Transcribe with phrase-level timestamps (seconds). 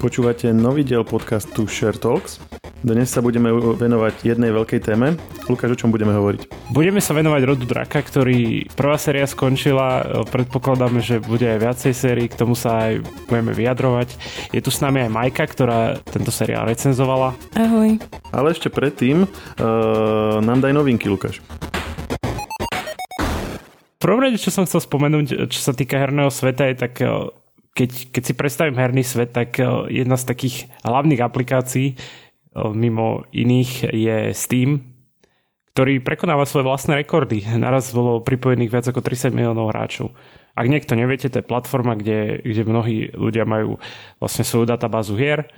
[0.00, 2.40] Počúvate nový diel podcastu Share Talks.
[2.80, 5.20] Dnes sa budeme venovať jednej veľkej téme.
[5.44, 6.72] Lukáš, o čom budeme hovoriť?
[6.72, 10.24] Budeme sa venovať rodu draka, ktorý prvá séria skončila.
[10.32, 14.16] Predpokladáme, že bude aj viacej sérií, k tomu sa aj budeme vyjadrovať.
[14.56, 17.36] Je tu s nami aj Majka, ktorá tento seriál recenzovala.
[17.52, 18.00] Ahoj.
[18.32, 21.44] Ale ešte predtým uh, nám daj novinky, Lukáš
[24.00, 27.04] prvom rade, čo som chcel spomenúť, čo sa týka herného sveta, je tak
[27.80, 31.98] keď, keď si predstavím herný svet, tak eh, jedna z takých hlavných aplikácií eh,
[32.76, 34.84] mimo iných je Steam,
[35.72, 37.40] ktorý prekonáva svoje vlastné rekordy.
[37.56, 40.12] Naraz bolo pripojených viac ako 30 miliónov hráčov.
[40.52, 43.80] Ak niekto neviete, to je platforma, kde, kde mnohí ľudia majú
[44.20, 45.48] vlastne svoju databázu hier,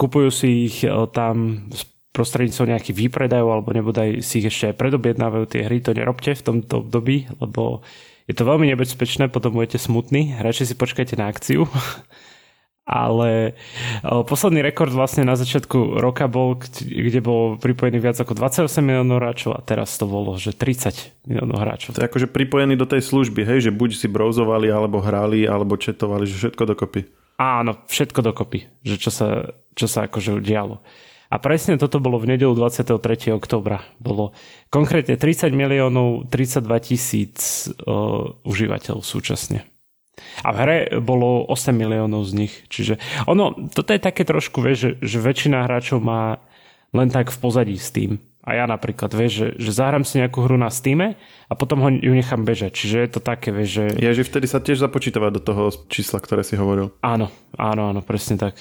[0.00, 1.68] kupujú si ich eh, tam
[2.10, 6.42] prostredníctvom nejakých výpredajov alebo nebodaj si ich ešte aj predobjednávajú tie hry, to nerobte v
[6.42, 7.86] tomto období, lebo
[8.30, 11.66] je to veľmi nebezpečné, potom budete smutní, radšej si počkajte na akciu.
[12.90, 13.54] Ale
[14.02, 19.54] posledný rekord vlastne na začiatku roka bol, kde bol pripojený viac ako 28 miliónov hráčov
[19.54, 21.94] a teraz to bolo, že 30 miliónov hráčov.
[21.94, 25.78] To je akože pripojený do tej služby, hej, že buď si browzovali, alebo hrali, alebo
[25.78, 27.06] četovali, že všetko dokopy.
[27.38, 30.82] Áno, všetko dokopy, že čo sa, čo sa akože dialo.
[31.30, 33.30] A presne toto bolo v nedelu 23.
[33.30, 33.86] oktobra.
[34.02, 34.34] Bolo
[34.66, 39.62] konkrétne 30 miliónov 32 tisíc uh, užívateľov súčasne.
[40.42, 42.54] A v hre bolo 8 miliónov z nich.
[42.66, 42.98] Čiže
[43.30, 46.42] ono, toto je také trošku, vieš, že, že väčšina hráčov má
[46.90, 48.18] len tak v pozadí s tým.
[48.40, 51.88] A ja napríklad, vieš, že, že zahrám si nejakú hru na Steam a potom ho,
[51.92, 52.72] ju nechám bežať.
[52.72, 53.84] Čiže je to také, vieš, že...
[54.00, 56.90] Je, že vtedy sa tiež započítava do toho čísla, ktoré si hovoril.
[57.04, 58.58] Áno, áno, áno, presne tak.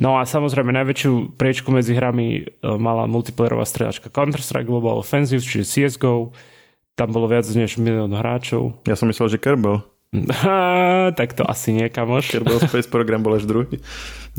[0.00, 2.42] No a samozrejme najväčšiu priečku medzi hrami e,
[2.80, 6.32] mala multiplayerová stredačka Counter-Strike Global Offensive, čiže CSGO.
[6.96, 8.80] Tam bolo viac než milión hráčov.
[8.88, 9.84] Ja som myslel, že Kerbal.
[11.20, 12.32] tak to asi nie, kamoš.
[12.32, 13.76] Kerbal Space Program bol až druhý.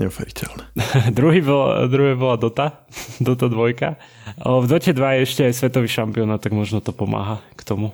[0.01, 0.73] Neuveriteľné.
[1.17, 2.81] druhý bol, druhý bola Dota,
[3.21, 4.41] Dota 2.
[4.41, 7.93] V Dote 2 je ešte aj svetový šampión, tak možno to pomáha k tomu.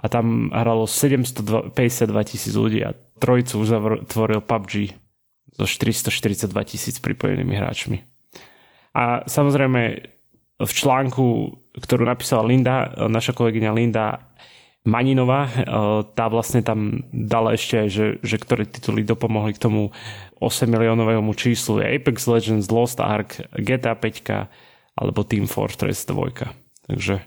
[0.00, 1.76] A tam hralo 752
[2.24, 3.68] tisíc ľudí a trojicu už
[4.08, 4.96] tvoril PUBG
[5.60, 8.00] so 442 tisíc pripojenými hráčmi.
[8.96, 10.08] A samozrejme
[10.60, 11.24] v článku,
[11.76, 14.24] ktorú napísala Linda, naša kolegyňa Linda
[14.80, 15.52] Maninová,
[16.16, 19.92] tá vlastne tam dala ešte aj, že, že ktoré tituly dopomohli k tomu
[20.40, 26.88] 8 miliónovému číslu je Apex Legends, Lost Ark, GTA 5 alebo Team Fortress 2.
[26.88, 27.20] Takže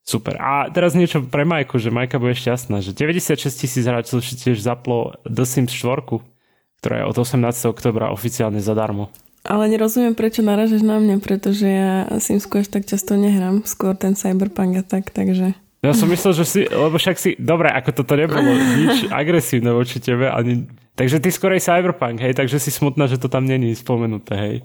[0.00, 0.40] super.
[0.40, 4.64] A teraz niečo pre Majku, že Majka bude šťastná, že 96 tisíc hráčov si tiež
[4.64, 6.35] zaplo The Sims 4
[6.80, 7.42] ktorá je od 18.
[7.70, 9.12] oktobra oficiálne zadarmo.
[9.46, 14.18] Ale nerozumiem, prečo naražeš na mňa, pretože ja Simsku až tak často nehrám, skôr ten
[14.18, 15.54] Cyberpunk a tak, takže...
[15.86, 20.02] Ja som myslel, že si, lebo však si, dobre, ako toto nebolo nič agresívne voči
[20.02, 20.66] tebe, ani,
[20.98, 24.56] takže ty skorej Cyberpunk, hej, takže si smutná, že to tam není spomenuté, hej.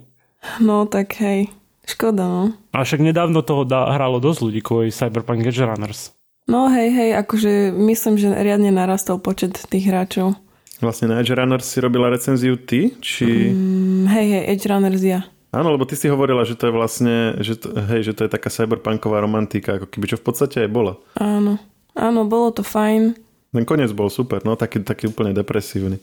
[0.58, 1.46] No, tak hej,
[1.86, 2.44] škoda, no.
[2.74, 6.10] A však nedávno toho dá, hralo dosť ľudí kvôli Cyberpunk Edge Runners.
[6.50, 10.34] No hej, hej, akože myslím, že riadne narastol počet tých hráčov.
[10.82, 13.54] Vlastne na Edge Runners si robila recenziu ty, či...
[13.54, 15.22] Mm, hej, hej, Edge Runners ja.
[15.54, 18.30] Áno, lebo ty si hovorila, že to je vlastne, že to, hej, že to je
[18.34, 20.98] taká cyberpunková romantika, ako keby čo v podstate aj bola.
[21.22, 21.62] Áno,
[21.94, 23.14] áno, bolo to fajn.
[23.54, 26.02] Ten koniec bol super, no taký, taký úplne depresívny.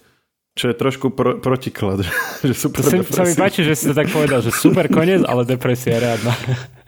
[0.56, 2.08] Čo je trošku pro, protiklad,
[2.48, 5.44] že super to sa mi páči, že si to tak povedal, že super koniec, ale
[5.44, 6.34] depresia je riadna.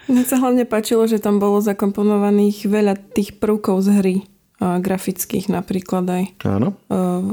[0.07, 4.15] Mne sa hlavne páčilo, že tam bolo zakomponovaných veľa tých prvkov z hry
[4.61, 6.77] grafických napríklad aj Áno.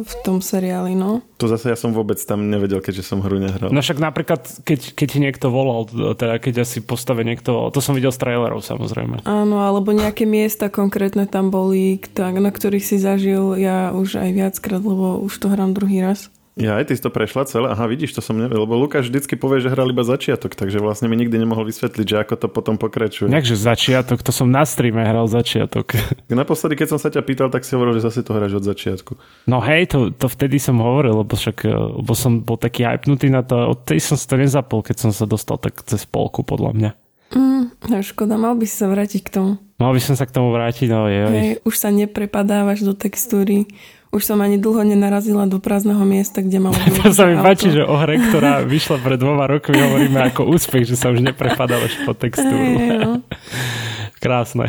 [0.00, 0.97] v tom seriáli.
[0.97, 1.21] No.
[1.37, 3.69] To zase ja som vôbec tam nevedel, keďže som hru nehral.
[3.69, 5.87] No však napríklad, keď, keď ti niekto volal,
[6.17, 9.28] teda keď asi postave niekto, to som videl z trailerov samozrejme.
[9.28, 14.81] Áno, alebo nejaké miesta konkrétne tam boli, na ktorých si zažil ja už aj viackrát,
[14.81, 16.33] lebo už to hrám druhý raz.
[16.59, 17.71] Ja aj ty si to prešla celé.
[17.71, 18.67] Aha, vidíš, to som nevedel.
[18.67, 22.17] Lebo Lukáš vždycky povie, že hral iba začiatok, takže vlastne mi nikdy nemohol vysvetliť, že
[22.27, 23.31] ako to potom pokračuje.
[23.31, 25.95] Nejakže začiatok, to som na streame hral začiatok.
[26.29, 29.15] Naposledy, keď som sa ťa pýtal, tak si hovoril, že zase to hráš od začiatku.
[29.47, 33.47] No hej, to, to vtedy som hovoril, lebo však lebo som bol taký hypnutý na
[33.47, 33.55] to.
[33.55, 36.91] Od tej som si to nezapol, keď som sa dostal tak cez polku, podľa mňa.
[37.29, 39.50] Mm, no škoda, mal by si sa vrátiť k tomu.
[39.79, 41.23] Mal by som sa k tomu vrátiť, no je.
[41.29, 43.69] Hej, už sa neprepadávaš do textúry
[44.08, 47.84] už som ani dlho nenarazila do prázdneho miesta, kde malo to sa mi páči, že
[47.84, 52.16] o hre, ktorá vyšla pred dvoma rokmi, hovoríme ako úspech, že sa už neprepadávaš po
[52.16, 52.56] textúru.
[52.56, 53.20] Hey, no.
[54.25, 54.66] Krásne.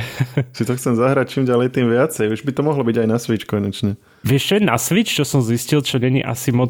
[0.53, 2.29] Si to chcem zahrať čím ďalej, tým viacej.
[2.29, 3.97] Už by to mohlo byť aj na Switch konečne.
[4.21, 6.69] Vieš čo je na Switch, čo som zistil, čo není asi moc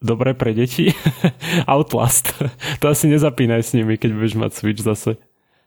[0.00, 0.96] dobré pre deti?
[1.68, 2.32] Outlast.
[2.80, 5.20] to asi nezapínaj s nimi, keď budeš mať Switch zase.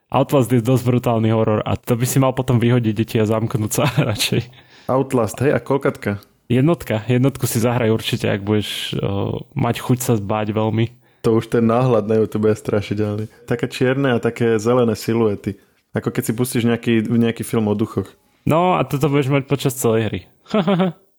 [0.09, 3.71] Outlast je dosť brutálny horor a to by si mal potom vyhodiť deti a zamknúť
[3.71, 4.41] sa radšej.
[4.89, 6.18] Outlast, hej, a kolkatka?
[6.50, 7.06] Jednotka.
[7.06, 10.90] Jednotku si zahraj určite, ak budeš uh, mať chuť sa zbáť veľmi.
[11.22, 13.25] To už ten náhľad na YouTube je strašidelný.
[13.46, 15.62] Také čierne a také zelené siluety.
[15.94, 18.10] Ako keď si pustíš nejaký, nejaký film o duchoch.
[18.50, 20.22] No a toto budeš mať počas celej hry.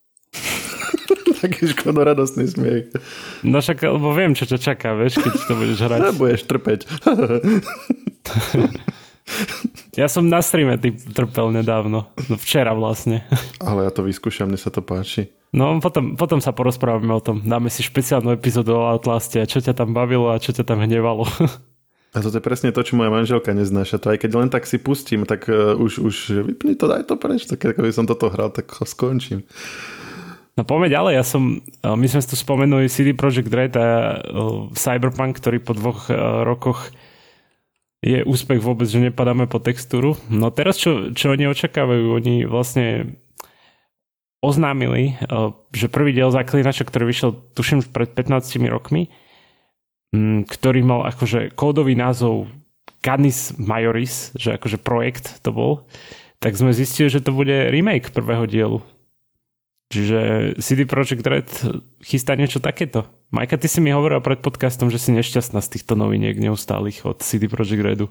[1.42, 2.92] Taký škodoradostný smiech.
[3.42, 6.00] No však, lebo viem, čo ťa čaká, vieš, keď to budeš hrať.
[6.00, 6.80] A budeš trpeť.
[10.00, 12.10] Ja som na streame ty trpel nedávno.
[12.30, 13.26] No včera vlastne.
[13.62, 15.30] Ale ja to vyskúšam, mne sa to páči.
[15.50, 17.42] No potom, potom sa porozprávame o tom.
[17.42, 20.78] Dáme si špeciálnu epizódu o Outlaste a čo ťa tam bavilo a čo ťa tam
[20.82, 21.26] hnevalo.
[22.10, 24.02] A toto je presne to, čo moja manželka neznáša.
[24.02, 27.14] To aj keď len tak si pustím, tak uh, už, už vypni to, daj to
[27.14, 27.46] preč.
[27.46, 29.46] Tak ako by som toto hral, tak ho skončím.
[30.58, 34.18] No poďme ďalej, ja som, my sme tu spomenuli CD Projekt Red a
[34.74, 36.10] Cyberpunk, ktorý po dvoch
[36.42, 36.90] rokoch
[38.00, 40.16] je úspech vôbec, že nepadáme po textúru.
[40.32, 42.16] No teraz čo, čo oni očakávajú?
[42.16, 43.20] Oni vlastne
[44.40, 45.20] oznámili,
[45.76, 49.12] že prvý diel Zaklinača, ktorý vyšiel tuším pred 15 rokmi,
[50.48, 52.48] ktorý mal akože kódový názov
[53.04, 55.84] Canis Majoris, že akože projekt to bol,
[56.40, 58.80] tak sme zistili, že to bude remake prvého dielu.
[59.90, 60.18] Čiže
[60.62, 61.50] CD Projekt Red
[61.98, 63.10] chystá niečo takéto.
[63.34, 67.18] Majka, ty si mi hovorila pred podcastom, že si nešťastná z týchto noviniek neustálych od
[67.26, 68.06] CD Projekt Redu.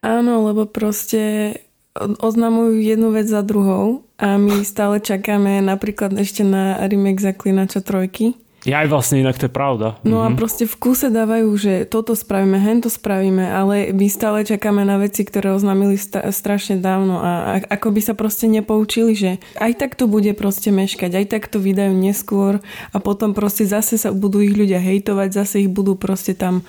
[0.00, 1.52] Áno, lebo proste
[2.00, 8.32] oznamujú jednu vec za druhou a my stále čakáme napríklad ešte na remake Zaklinača trojky
[8.66, 10.02] ja aj vlastne inak to je pravda.
[10.02, 10.26] No mm-hmm.
[10.26, 10.36] a mhm.
[10.38, 14.98] proste v kuse dávajú, že toto spravíme, hen to spravíme, ale my stále čakáme na
[14.98, 19.30] veci, ktoré oznámili sta- strašne dávno a, a ako by sa proste nepoučili, že
[19.62, 22.58] aj tak to bude proste meškať, aj tak to vydajú neskôr
[22.90, 26.66] a potom proste zase sa budú ich ľudia hejtovať, zase ich budú proste tam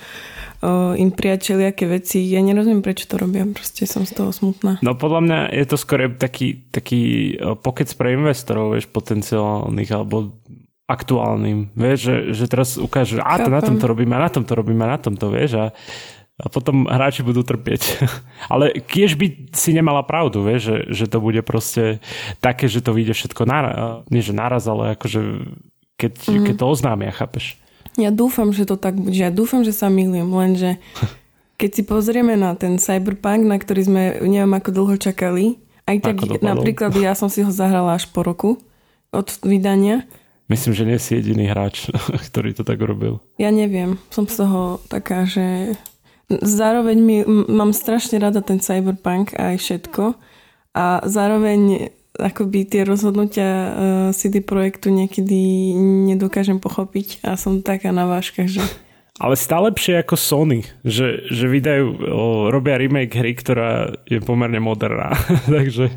[0.62, 2.22] uh, im prijať všelijaké veci.
[2.22, 4.78] Ja nerozumiem, prečo to robia, proste som z toho smutná.
[4.80, 10.30] No podľa mňa je to skôr taký, taký pokec pre investorov, vieš, potenciálnych alebo
[10.90, 11.70] aktuálnym.
[11.78, 14.58] Vieš, že, že teraz ukáže, a to na tom to robíme, a na tom to
[14.58, 15.66] robíme, a na tom to, vieš, a,
[16.42, 18.02] a potom hráči budú trpieť.
[18.52, 22.02] ale kiež by si nemala pravdu, vieš, že, že to bude proste
[22.42, 25.46] také, že to vyjde všetko naraz, nie že naraz, ale akože
[25.94, 26.44] keď, mm.
[26.50, 27.54] keď to oznámia, chápeš?
[28.00, 29.12] Ja dúfam, že to tak bude.
[29.12, 30.82] Ja dúfam, že sa milím, lenže
[31.60, 36.16] keď si pozrieme na ten Cyberpunk, na ktorý sme neviem ako dlho čakali, aj tak
[36.40, 38.62] napríklad ja som si ho zahrala až po roku
[39.10, 40.06] od vydania
[40.50, 41.94] Myslím, že nie si jediný hráč,
[42.26, 43.22] ktorý to tak urobil.
[43.38, 44.02] Ja neviem.
[44.10, 45.78] Som z toho taká, že
[46.26, 47.16] zároveň mi,
[47.46, 50.18] mám strašne rada ten cyberpunk a aj všetko.
[50.74, 53.70] A zároveň akoby tie rozhodnutia uh,
[54.10, 55.72] CD Projektu niekedy
[56.10, 58.62] nedokážem pochopiť a som taká na váškach, že
[59.20, 62.08] ale stále lepšie ako Sony, že, že vydajú,
[62.48, 65.12] robia remake hry, ktorá je pomerne moderná.
[65.60, 65.92] takže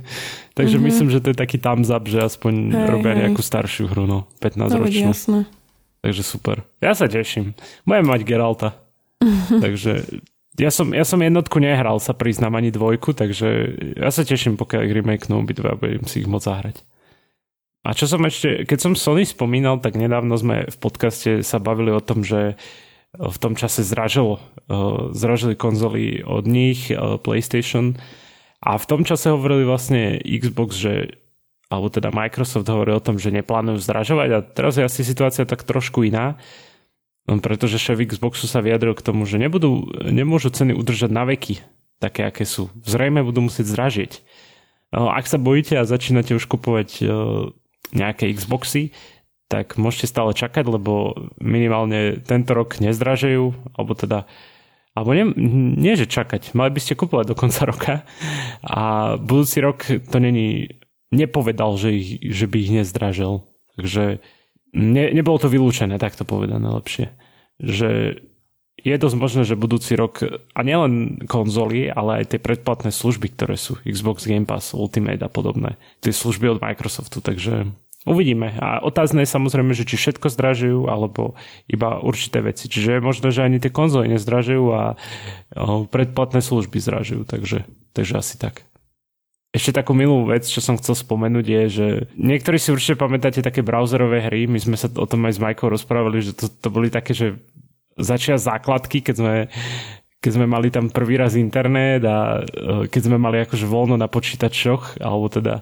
[0.54, 0.88] takže mm-hmm.
[0.92, 3.20] myslím, že to je taký thumbs up, že aspoň hej, robia hej.
[3.26, 4.76] nejakú staršiu hru, no, 15
[5.32, 5.48] no.
[6.04, 6.68] Takže super.
[6.84, 7.56] Ja sa teším.
[7.88, 8.76] Budem mať Geralta.
[9.64, 10.04] takže
[10.60, 13.48] ja som, ja som jednotku nehral, sa priznám ani dvojku, takže
[13.98, 16.78] ja sa teším, pokiaľ ich remakenú obidva, budem si ich môcť zahrať.
[17.84, 21.92] A čo som ešte, keď som Sony spomínal, tak nedávno sme v podcaste sa bavili
[21.92, 22.56] o tom, že
[23.14, 24.42] v tom čase zražilo.
[24.64, 28.00] Eh, zražili konzoly od nich, eh, PlayStation.
[28.64, 31.20] A v tom čase hovorili vlastne Xbox, že
[31.68, 35.66] alebo teda Microsoft hovoril o tom, že neplánujú zdražovať a teraz je asi situácia tak
[35.66, 36.38] trošku iná,
[37.26, 41.66] pretože šéf Xboxu sa vyjadril k tomu, že nebudú, nemôžu ceny udržať na veky,
[41.98, 42.70] také aké sú.
[42.86, 44.12] Zrejme budú musieť zdražiť.
[44.16, 47.04] Eh, ak sa bojíte a začínate už kupovať
[47.94, 48.96] nejaké Xboxy,
[49.48, 54.26] tak môžete stále čakať, lebo minimálne tento rok nezdražejú, alebo teda
[54.94, 55.26] alebo nie,
[55.74, 57.94] nie, že čakať, mali by ste kupovať do konca roka
[58.62, 60.70] a budúci rok to není,
[61.10, 63.42] nepovedal, že, ich, že by ich nezdražil.
[63.74, 64.22] Takže
[64.78, 67.10] ne, nebolo to vylúčené, tak to povedané lepšie.
[67.58, 68.22] Že
[68.84, 73.58] je dosť možné, že budúci rok, a nielen konzoly, ale aj tie predplatné služby, ktoré
[73.58, 77.72] sú Xbox Game Pass, Ultimate a podobné, tie služby od Microsoftu, takže
[78.04, 78.52] Uvidíme.
[78.60, 81.40] A otázne je samozrejme, že či všetko zdražujú, alebo
[81.72, 82.68] iba určité veci.
[82.68, 85.00] Čiže možno, že ani tie konzoly nezdražujú a
[85.88, 87.24] predplatné služby zdražujú.
[87.24, 87.64] Takže,
[87.96, 88.68] takže asi tak.
[89.56, 93.62] Ešte takú milú vec, čo som chcel spomenúť je, že niektorí si určite pamätáte také
[93.62, 96.90] browserové hry, my sme sa o tom aj s Majkou rozprávali, že to, to boli
[96.90, 97.38] také, že
[97.94, 99.36] začia základky, keď sme,
[100.18, 104.10] keď sme mali tam prvý raz internet a e, keď sme mali akože voľno na
[104.10, 105.62] počítačoch, alebo teda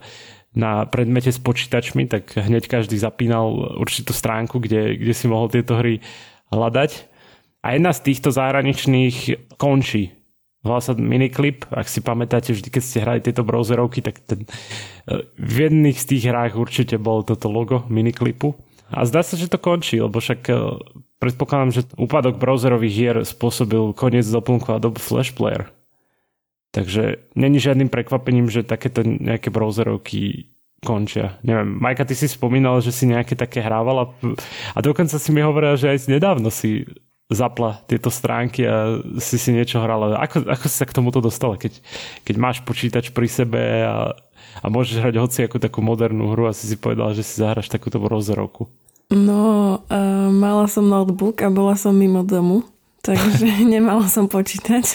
[0.52, 5.80] na predmete s počítačmi, tak hneď každý zapínal určitú stránku, kde, kde si mohol tieto
[5.80, 6.04] hry
[6.52, 7.08] hľadať.
[7.62, 10.12] A jedna z týchto zahraničných končí.
[10.62, 14.46] Volá sa Miniclip, ak si pamätáte, vždy keď ste hrali tieto browserovky, tak ten,
[15.42, 18.54] v jedných z tých hrách určite bol toto logo Miniclipu.
[18.92, 20.54] A zdá sa, že to končí, lebo však e,
[21.18, 25.72] predpokladám, že úpadok browserových hier spôsobil koniec doplnku a dobu Flash Player.
[26.72, 30.48] Takže není žiadnym prekvapením, že takéto nejaké browserovky
[30.82, 31.38] končia.
[31.46, 34.16] Neviem, Majka, ty si spomínal, že si nejaké také hrávala
[34.74, 36.90] a dokonca si mi hovorila, že aj nedávno si
[37.32, 40.20] zapla tieto stránky a si si niečo hrala.
[40.20, 41.80] Ako, ako si sa k tomuto dostala, keď,
[42.28, 44.18] keď máš počítač pri sebe a,
[44.60, 47.72] a môžeš hrať hoci ako takú modernú hru a si si povedala, že si zahraš
[47.72, 48.68] takúto browserovku?
[49.12, 52.68] No, uh, mala som notebook a bola som mimo domu
[53.02, 54.86] takže nemala som počítať.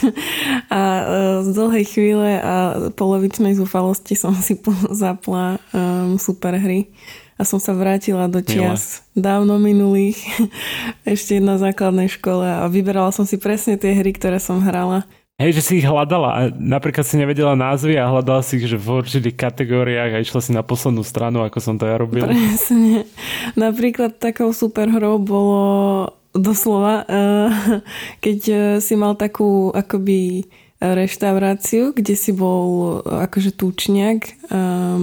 [0.71, 1.03] A e,
[1.45, 2.55] z dlhej chvíle a
[2.95, 4.59] polovičnej zúfalosti som si
[4.91, 6.89] zapla um, super hry
[7.37, 9.29] a som sa vrátila do čias Milé.
[9.29, 10.19] dávno minulých,
[11.05, 15.05] ešte na základnej škole a vyberala som si presne tie hry, ktoré som hrala.
[15.37, 18.81] Hej, že si ich hľadala a napríklad si nevedela názvy a hľadala si ich že
[18.81, 22.25] v určitých kategóriách a išla si na poslednú stranu, ako som to ja robil.
[22.25, 23.05] Presne.
[23.53, 27.49] Napríklad takou super hrou bolo doslova, eh,
[28.25, 34.49] keď eh, si mal takú akoby reštauráciu, kde si bol eh, akože tučniak,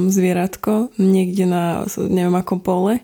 [0.07, 2.95] zvieratko, niekde na neviem ako pole.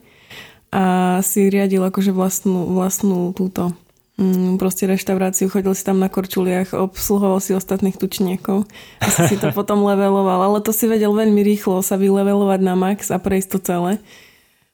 [0.70, 3.74] A si riadil akože vlastnú, vlastnú túto
[4.22, 8.70] mm, proste reštauráciu, chodil si tam na korčuliach, obsluhoval si ostatných tučniekov
[9.02, 12.78] a si, si to potom leveloval, ale to si vedel veľmi rýchlo sa vylevelovať na
[12.78, 13.94] max a prejsť to celé.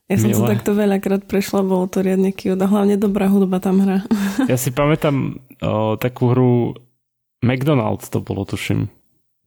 [0.06, 3.82] Ja som to takto veľakrát prešla, bolo to riadne cute a hlavne dobrá hudba tam
[3.82, 4.06] hra.
[4.52, 6.78] Ja si pamätám o, takú hru
[7.42, 8.86] McDonald's to bolo, tuším.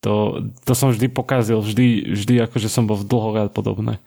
[0.02, 4.02] To, to som vždy pokazil, vždy, vždy akože som bol v dlho a podobné.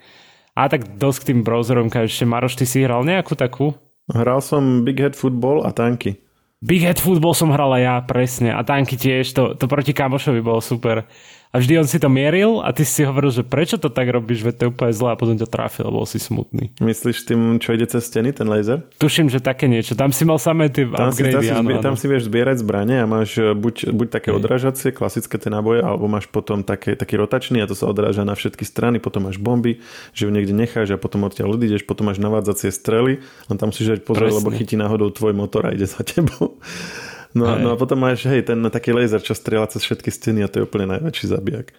[0.51, 3.72] A tak dosť k tým browserom, ešte Maroš, ty si hral nejakú takú?
[4.12, 6.20] Hral som Big Head Football a tanky.
[6.60, 8.51] Big Head Football som hral aj ja, presne.
[8.51, 11.08] A tanky tiež, to, to proti kamošovi bolo super
[11.51, 14.48] a vždy on si to mieril a ty si hovoril, že prečo to tak robíš,
[14.48, 16.72] veď to je úplne zlé a potom ťa trafil, bol si smutný.
[16.79, 18.88] Myslíš tým, čo ide cez steny, ten laser?
[18.96, 20.00] Tuším, že také niečo.
[20.00, 22.63] Tam si mal samé tie tam upgrady, si, tam, si, áno, tam si vieš zbierať
[22.63, 26.96] zbranie a máš e, buď, buď také odrážacie, klasické tie náboje, alebo máš potom také,
[26.96, 29.84] taký rotačný a to sa odráža na všetky strany, potom máš bomby,
[30.15, 33.20] že ju niekde necháš a potom odtiaľ odídeš, potom máš navádzacie strely,
[33.51, 36.55] len tam si žať pozrieť, lebo chytí náhodou tvoj motor a ide za tebou.
[37.32, 40.52] No, no a potom máš, hej, ten taký laser, čo strieľa cez všetky steny a
[40.52, 41.72] to je úplne najväčší zabijak.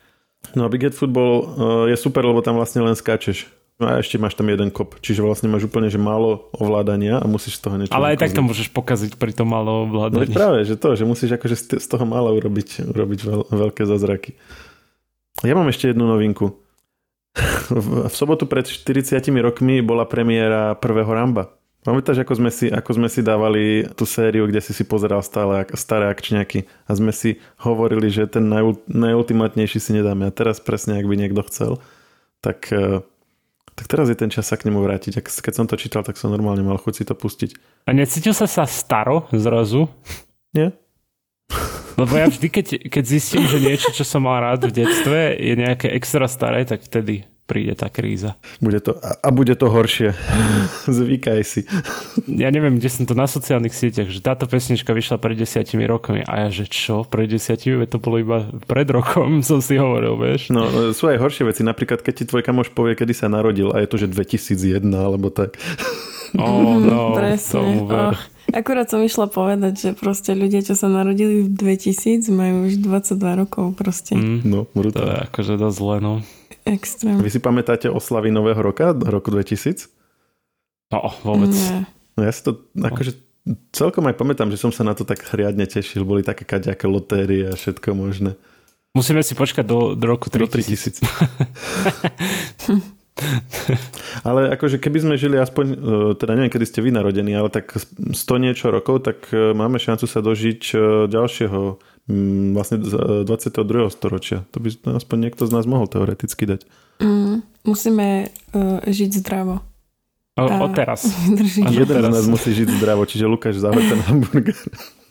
[0.57, 1.47] No a Big Head Football uh,
[1.87, 3.47] je super, lebo tam vlastne len skáčeš.
[3.81, 7.27] No a ešte máš tam jeden kop, čiže vlastne máš úplne že málo ovládania a
[7.27, 7.93] musíš z toho niečo...
[7.97, 10.29] Ale aj tak to môžeš pokaziť pri tom malo ovládaní.
[10.29, 14.39] No práve, že to, že musíš akože z toho mála urobiť, urobiť veľ, veľké zázraky.
[15.43, 16.63] Ja mám ešte jednu novinku.
[17.73, 21.57] v sobotu pred 40 rokmi bola premiéra prvého Ramba.
[21.83, 25.67] Pamätáš, ako sme, si, ako sme si dávali tú sériu, kde si si pozeral stále
[25.75, 30.31] staré akčňaky a sme si hovorili, že ten naj, najultimátnejší si nedáme.
[30.31, 31.83] A teraz presne, ak by niekto chcel,
[32.39, 33.03] tak, eh,
[33.75, 35.27] tak teraz je ten čas sa k nemu vrátiť.
[35.27, 37.59] Keď som to čítal, tak som normálne mal chuť si to pustiť.
[37.87, 39.91] A necítil sa sa staro zrazu?
[40.55, 40.71] Nie.
[41.99, 45.55] Lebo ja vždy, keď, keď zistím, že niečo, čo som mal rád v detstve, je
[45.59, 48.41] nejaké extra staré, tak vtedy príde tá kríza.
[48.65, 50.17] Bude to, a bude to horšie.
[50.89, 51.69] Zvykaj si.
[52.25, 56.25] Ja neviem, kde som to na sociálnych sieťach, že táto pesnička vyšla pred desiatimi rokmi
[56.25, 60.49] a ja, že čo, pred desiatimi, to bolo iba pred rokom, som si hovoril, vieš.
[60.49, 60.65] No,
[60.97, 63.89] sú aj horšie veci, napríklad keď ti tvoj kamoš povie, kedy sa narodil a je
[63.93, 65.61] to, že 2001 alebo tak.
[66.41, 67.85] Oh, no, Presne.
[67.85, 68.17] Oh.
[68.53, 73.41] Akurát som išla povedať, že proste ľudia, čo sa narodili v 2000, majú už 22
[73.47, 74.19] rokov proste.
[74.19, 74.99] Mm, no, brutálne.
[74.99, 76.15] To je akože dosť zle, no.
[76.63, 77.19] Extrém.
[77.19, 79.91] Vy si pamätáte oslavy Nového roka, roku 2000?
[80.93, 81.51] No, vôbec.
[81.51, 81.87] Nie.
[82.15, 83.17] No ja si to akože
[83.75, 86.07] celkom aj pamätám, že som sa na to tak hriadne tešil.
[86.07, 88.39] Boli také kaďaké lotérie a všetko možné.
[88.93, 90.37] Musíme si počkať do, do roku 3000.
[90.37, 91.01] Do 3000.
[94.29, 95.77] ale akože keby sme žili aspoň, e,
[96.17, 100.05] teda neviem, kedy ste vy narodení, ale tak 100 niečo rokov, tak e, máme šancu
[100.05, 100.77] sa dožiť e,
[101.09, 101.61] ďalšieho
[102.11, 103.91] Mm, vlastne 22.
[103.95, 104.43] storočia.
[104.51, 106.67] To by aspoň niekto z nás mohol teoreticky dať.
[106.99, 109.63] Mm, musíme uh, žiť zdravo.
[110.33, 111.07] O, a od teraz.
[111.83, 114.57] Jeden z nás musí žiť zdravo, čiže Lukáš záver ten hamburger.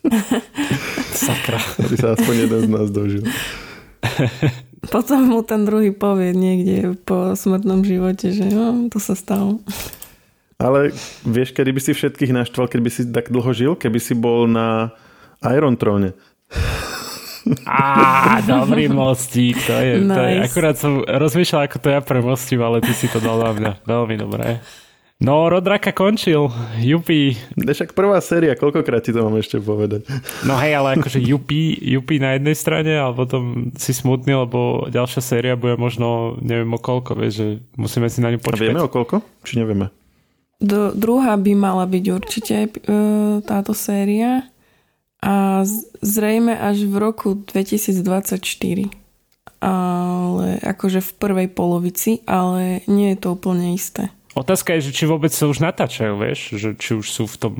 [1.13, 1.61] Sakra.
[1.77, 3.23] Aby sa aspoň jeden z nás dožil.
[4.93, 9.61] Potom mu ten druhý povie niekde po smrtnom živote, že no, to sa stalo.
[10.57, 10.89] Ale
[11.21, 13.73] vieš, kedy by si všetkých naštval, keby si tak dlho žil?
[13.77, 14.89] Keby si bol na
[15.45, 16.17] Iron Throne.
[17.65, 20.13] Á, dobrý mostík, to je, nice.
[20.13, 23.51] to je, akurát som rozmýšľal, ako to ja premostím, ale ty si to dal na
[23.51, 23.71] mňa.
[23.81, 24.61] Veľmi dobré.
[25.21, 26.49] No, Rodraka končil.
[26.81, 27.37] Jupi.
[27.53, 30.09] Však prvá séria, koľkokrát ti to mám ešte povedať?
[30.49, 35.21] No hej, ale akože Jupi, Jupi na jednej strane a potom si smutný, lebo ďalšia
[35.21, 38.65] séria bude možno, neviem o koľko, vieš, že musíme si na ňu počkať.
[38.65, 39.21] A vieme o koľko?
[39.45, 39.93] Či nevieme?
[40.57, 42.69] Do, druhá by mala byť určite e,
[43.45, 44.45] táto séria
[45.21, 45.61] a
[46.01, 48.89] zrejme až v roku 2024.
[49.61, 54.09] Ale akože v prvej polovici, ale nie je to úplne isté.
[54.33, 56.57] Otázka je, že či vôbec sa už natáčajú, vieš?
[56.57, 57.55] Že či už sú v tom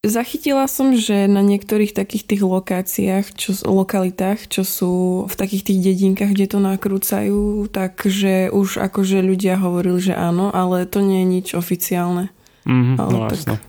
[0.00, 4.92] Zachytila som, že na niektorých takých tých lokáciách, čo, lokalitách, čo sú
[5.28, 10.88] v takých tých dedinkách, kde to nakrúcajú, takže už akože ľudia hovorili, že áno, ale
[10.88, 12.32] to nie je nič oficiálne.
[12.64, 13.60] Mm-hmm, ale no, tak...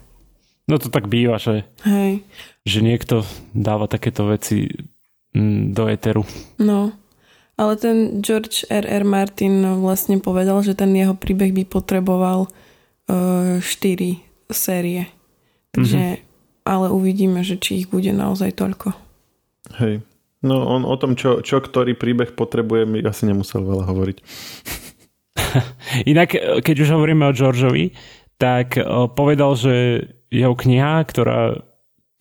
[0.71, 2.23] no to tak býva, že, Hej.
[2.65, 4.69] Že niekto dáva takéto veci
[5.33, 6.23] mm, do eteru.
[6.61, 6.93] No,
[7.57, 9.03] ale ten George R.R.
[9.05, 13.61] Martin vlastne povedal, že ten jeho príbeh by potreboval uh, 4
[14.51, 15.09] série.
[15.71, 16.67] Takže, mm-hmm.
[16.67, 18.91] ale uvidíme, že či ich bude naozaj toľko.
[19.79, 20.03] Hej.
[20.41, 24.17] No on o tom, čo, čo ktorý príbeh potrebuje, mi asi nemusel veľa hovoriť.
[26.11, 26.33] Inak,
[26.65, 27.93] keď už hovoríme o Georgeovi,
[28.41, 28.73] tak
[29.13, 29.73] povedal, že
[30.33, 31.61] jeho kniha, ktorá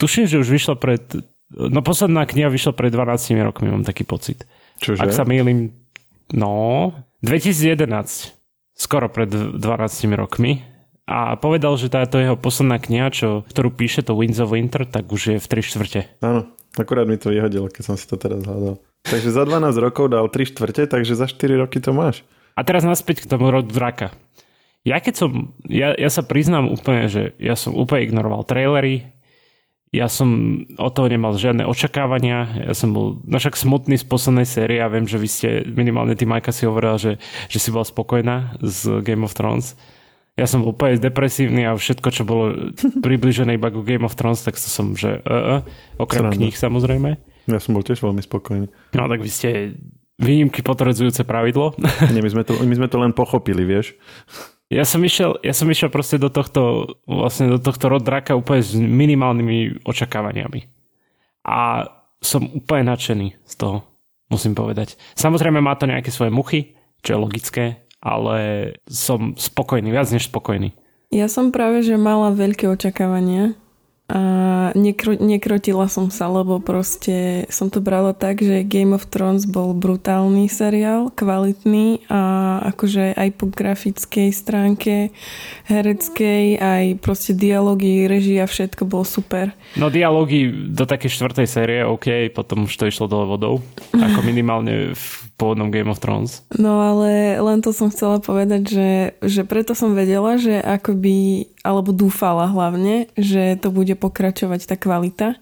[0.01, 1.05] tuším, že už vyšla pred
[1.55, 4.47] no posledná kniha vyšla pred 12 rokmi, mám taký pocit.
[4.79, 5.03] Čože?
[5.03, 5.75] Ak sa mýlim,
[6.33, 6.95] no
[7.27, 7.85] 2011
[8.79, 9.61] skoro pred 12
[10.17, 10.63] rokmi
[11.11, 15.11] a povedal, že táto jeho posledná kniha, čo, ktorú píše, to Winds of Winter, tak
[15.11, 16.01] už je v 3 štvrte.
[16.23, 16.47] Áno,
[16.79, 18.79] akurát mi to vyhodilo, keď som si to teraz hľadal.
[19.05, 22.23] Takže za 12 rokov dal 3 štvrte, takže za 4 roky to máš.
[22.55, 24.15] A teraz naspäť k tomu rodu draka.
[24.81, 29.13] Ja keď som, ja, ja sa priznám úplne, že ja som úplne ignoroval trailery,
[29.91, 34.79] ja som od toho nemal žiadne očakávania, ja som bol no smutný z poslednej série
[34.79, 37.19] a viem, že vy ste, minimálne ty Majka si hovorila, že,
[37.51, 39.75] že si bola spokojná z Game of Thrones
[40.41, 42.73] ja som úplne depresívny a všetko, čo bolo
[43.05, 46.39] približené iba ku Game of Thrones, tak to som, že uh, uh, okrem Sranda.
[46.41, 47.11] kníh samozrejme.
[47.51, 48.73] Ja som bol tiež veľmi spokojný.
[48.97, 49.77] No tak vy ste
[50.17, 51.77] výnimky potvrdzujúce pravidlo.
[52.15, 53.97] Nie, my sme to, my sme to len pochopili, vieš.
[54.71, 58.63] Ja som išiel, ja som išiel proste do tohto, vlastne do tohto rod draka úplne
[58.63, 60.71] s minimálnymi očakávaniami.
[61.43, 61.91] A
[62.23, 63.83] som úplne nadšený z toho,
[64.31, 64.95] musím povedať.
[65.19, 67.65] Samozrejme má to nejaké svoje muchy, čo je logické,
[67.99, 70.71] ale som spokojný, viac než spokojný.
[71.11, 73.59] Ja som práve, že mala veľké očakávania
[74.11, 74.21] a
[74.75, 79.71] nekro, nekrotila som sa, lebo proste som to brala tak, že Game of Thrones bol
[79.71, 82.21] brutálny seriál, kvalitný a
[82.75, 85.15] akože aj po grafickej stránke,
[85.71, 89.55] hereckej, aj proste dialógy, režia, všetko bolo super.
[89.79, 93.63] No dialógy do takej štvrtej série, OK, potom už to išlo dole vodou,
[93.95, 96.45] ako minimálne v pôvodnom Game of Thrones.
[96.61, 98.91] No ale len to som chcela povedať, že,
[99.25, 105.41] že preto som vedela, že akoby, alebo dúfala hlavne, že to bude pokračovať tá kvalita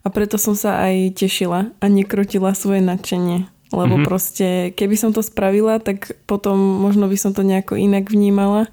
[0.00, 3.50] a preto som sa aj tešila a nekrotila svoje nadšenie.
[3.70, 4.08] Lebo mm-hmm.
[4.08, 8.66] proste, keby som to spravila, tak potom možno by som to nejako inak vnímala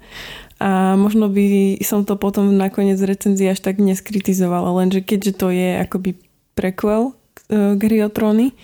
[0.58, 4.74] a možno by som to potom nakoniec recenzii až tak neskritizovala.
[4.74, 6.18] Lenže keďže to je akoby
[6.58, 7.14] prequel
[7.48, 8.58] k Hry o tróny,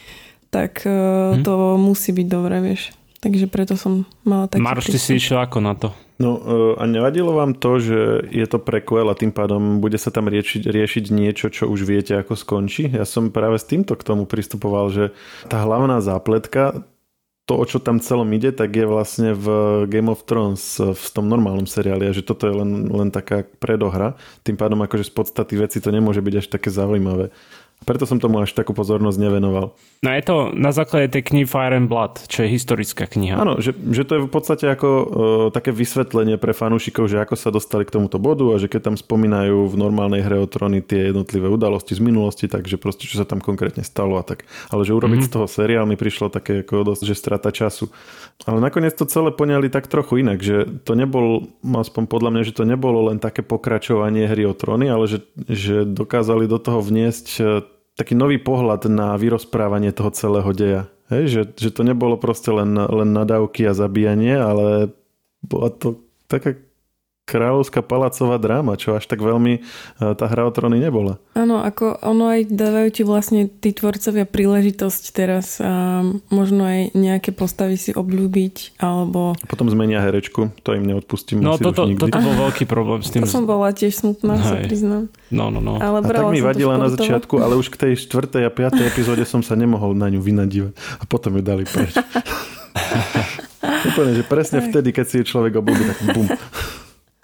[0.54, 1.42] tak hmm.
[1.42, 2.94] to musí byť dobré, vieš.
[3.18, 5.90] Takže preto som mala taký Maroš, ty si išiel ako na to?
[6.20, 6.40] No e,
[6.78, 10.62] a nevadilo vám to, že je to prequel a tým pádom bude sa tam riešiť,
[10.68, 12.86] riešiť niečo, čo už viete, ako skončí?
[12.86, 15.04] Ja som práve s týmto k tomu pristupoval, že
[15.48, 16.86] tá hlavná zápletka,
[17.44, 19.46] to, o čo tam celom ide, tak je vlastne v
[19.84, 24.16] Game of Thrones, v tom normálnom seriáli a že toto je len, len taká predohra.
[24.48, 27.36] Tým pádom akože z podstaty veci to nemôže byť až také zaujímavé.
[27.84, 29.76] Preto som tomu až takú pozornosť nevenoval.
[30.00, 33.37] No je to na základe tej knihy Fire and Blood, čo je historická kniha.
[33.37, 35.04] Áno, že, že to je v podstate ako uh,
[35.52, 38.96] také vysvetlenie pre fanúšikov, že ako sa dostali k tomuto bodu a že keď tam
[38.96, 43.28] spomínajú v normálnej hre o tróny tie jednotlivé udalosti z minulosti, takže proste čo sa
[43.28, 44.48] tam konkrétne stalo a tak.
[44.72, 45.32] Ale že urobiť mm-hmm.
[45.32, 47.92] z toho seriál mi prišlo také ako dosť, že strata času.
[48.48, 52.56] Ale nakoniec to celé poňali tak trochu inak, že to nebol, aspoň podľa mňa, že
[52.56, 57.26] to nebolo len také pokračovanie hry o tróny, ale že, že dokázali do toho vniesť
[57.94, 60.83] taký nový pohľad na vyrozprávanie toho celého deja.
[61.12, 64.90] Hej, že, že to nebolo proste len, len nadávky a zabíjanie, ale
[65.44, 66.57] bola to taká
[67.24, 69.60] kráľovská palacová dráma, čo až tak veľmi e,
[70.12, 71.16] tá hra o tróny nebola.
[71.32, 77.32] Áno, ako ono aj dávajú ti vlastne tí tvorcovia príležitosť teraz a možno aj nejaké
[77.32, 79.32] postavy si obľúbiť, alebo...
[79.40, 81.40] A potom zmenia herečku, to im neodpustím.
[81.40, 83.24] No toto, toto bol veľký problém s tým.
[83.24, 85.08] To som bola tiež smutná, sa priznám.
[85.32, 85.80] No, no, no.
[85.80, 89.24] Ale a tak mi vadila na začiatku, ale už k tej štvrtej a piatej epizóde
[89.24, 90.76] som sa nemohol na ňu vynadívať.
[91.00, 91.96] A potom ju dali preč.
[93.64, 96.28] Úplne, že presne vtedy, keď si človek obľúbi, tak bum.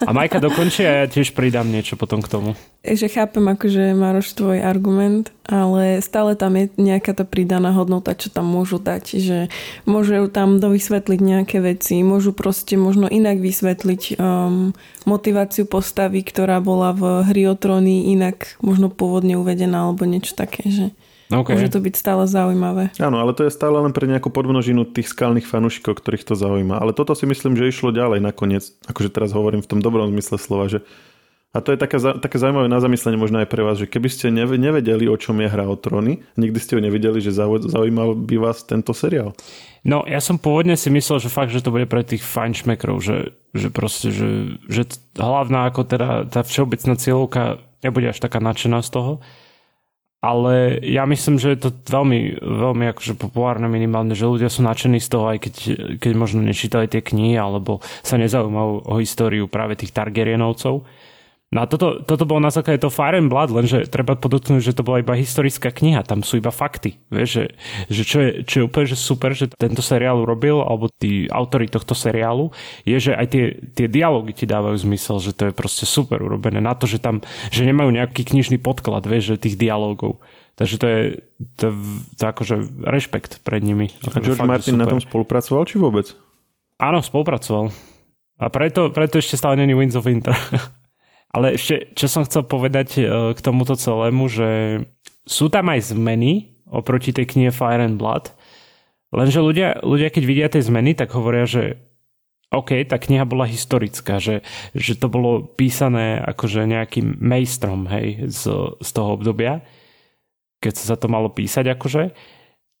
[0.01, 2.57] A Majka dokončí a ja tiež pridám niečo potom k tomu.
[2.81, 8.33] Že chápem akože Maroš tvoj argument, ale stále tam je nejaká tá pridaná hodnota, čo
[8.33, 9.37] tam môžu dať, že
[9.85, 14.73] môžu tam dovysvetliť nejaké veci, môžu proste možno inak vysvetliť um,
[15.05, 20.65] motiváciu postavy, ktorá bola v hry o tróny inak možno pôvodne uvedená alebo niečo také,
[20.65, 20.85] že
[21.31, 21.55] Okay.
[21.55, 22.91] Môže to byť stále zaujímavé.
[22.99, 26.75] Áno, ale to je stále len pre nejakú podmnožinu tých skalných fanúšikov, ktorých to zaujíma.
[26.75, 28.67] Ale toto si myslím, že išlo ďalej nakoniec.
[28.91, 30.83] Akože teraz hovorím v tom dobrom zmysle slova, že
[31.51, 34.31] a to je také, také zaujímavé na zamyslenie možno aj pre vás, že keby ste
[34.31, 38.63] nevedeli, o čom je hra o tróny, nikdy ste ho nevideli, že zaujímal by vás
[38.63, 39.35] tento seriál.
[39.83, 43.35] No, ja som pôvodne si myslel, že fakt, že to bude pre tých fajnšmekrov, že,
[43.51, 48.89] že proste, že, že hlavná ako teda tá všeobecná cieľovka nebude až taká nadšená z
[48.95, 49.11] toho
[50.21, 55.01] ale ja myslím, že je to veľmi, veľmi akože populárne minimálne, že ľudia sú nadšení
[55.01, 55.55] z toho, aj keď,
[55.97, 60.85] keď možno nečítali tie knihy, alebo sa nezaujímajú o históriu práve tých Targaryenovcov.
[61.51, 64.71] No a toto, toto bolo na základe toho Fire and Blood, lenže treba podotknúť, že
[64.71, 66.95] to bola iba historická kniha, tam sú iba fakty.
[67.11, 67.45] Vieš, že,
[67.91, 71.67] že čo, je, čo je úplne že super, že tento seriál urobil, alebo tí autory
[71.67, 72.55] tohto seriálu,
[72.87, 73.43] je, že aj tie,
[73.75, 77.19] tie dialógy ti dávajú zmysel, že to je proste super urobené na to, že tam,
[77.51, 80.23] že nemajú nejaký knižný podklad, vieš, že tých dialógov.
[80.55, 81.01] Takže to je,
[81.59, 81.75] to,
[82.15, 83.91] to akože rešpekt pred nimi.
[84.07, 86.15] A George fakt, Martin na tom spolupracoval, či vôbec?
[86.79, 87.75] Áno, spolupracoval.
[88.39, 90.31] A preto, preto ešte stále není Winds of Winter.
[91.31, 94.83] Ale ešte, čo som chcel povedať e, k tomuto celému, že
[95.23, 98.35] sú tam aj zmeny oproti tej knihe Fire and Blood,
[99.15, 101.79] lenže ľudia, ľudia keď vidia tie zmeny, tak hovoria, že
[102.51, 104.43] OK, tá kniha bola historická, že,
[104.75, 109.63] že to bolo písané akože nejakým majstrom, hej, z, z toho obdobia,
[110.59, 112.11] keď sa to malo písať akože,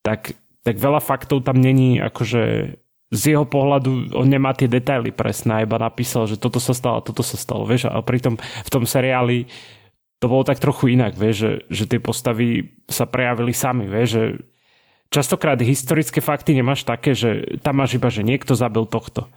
[0.03, 0.35] tak,
[0.67, 2.75] tak veľa faktov tam není akože
[3.11, 7.21] z jeho pohľadu on nemá tie detaily presné, iba napísal, že toto sa stalo, toto
[7.21, 9.51] sa stalo, vieš, a pritom v tom seriáli
[10.23, 14.23] to bolo tak trochu inak, vieš, že, že tie postavy sa prejavili sami, vieš, že
[15.11, 19.27] častokrát historické fakty nemáš také, že tam máš iba, že niekto zabil tohto.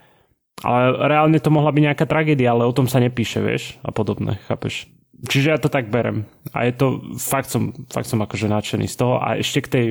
[0.62, 4.38] Ale reálne to mohla byť nejaká tragédia, ale o tom sa nepíše, vieš, a podobné,
[4.46, 4.86] chápeš?
[5.24, 6.28] Čiže ja to tak berem.
[6.52, 9.16] A je to, fakt som, fakt som akože nadšený z toho.
[9.24, 9.86] A ešte k tej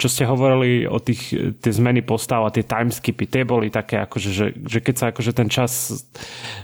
[0.00, 4.30] čo ste hovorili o tých tie zmeny postav a tie timeskipy, tie boli také akože,
[4.32, 5.92] že, že keď sa akože ten čas,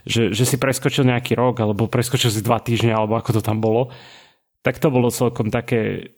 [0.09, 3.61] že, že si preskočil nejaký rok alebo preskočil si dva týždne alebo ako to tam
[3.61, 3.93] bolo,
[4.65, 6.17] tak to bolo celkom také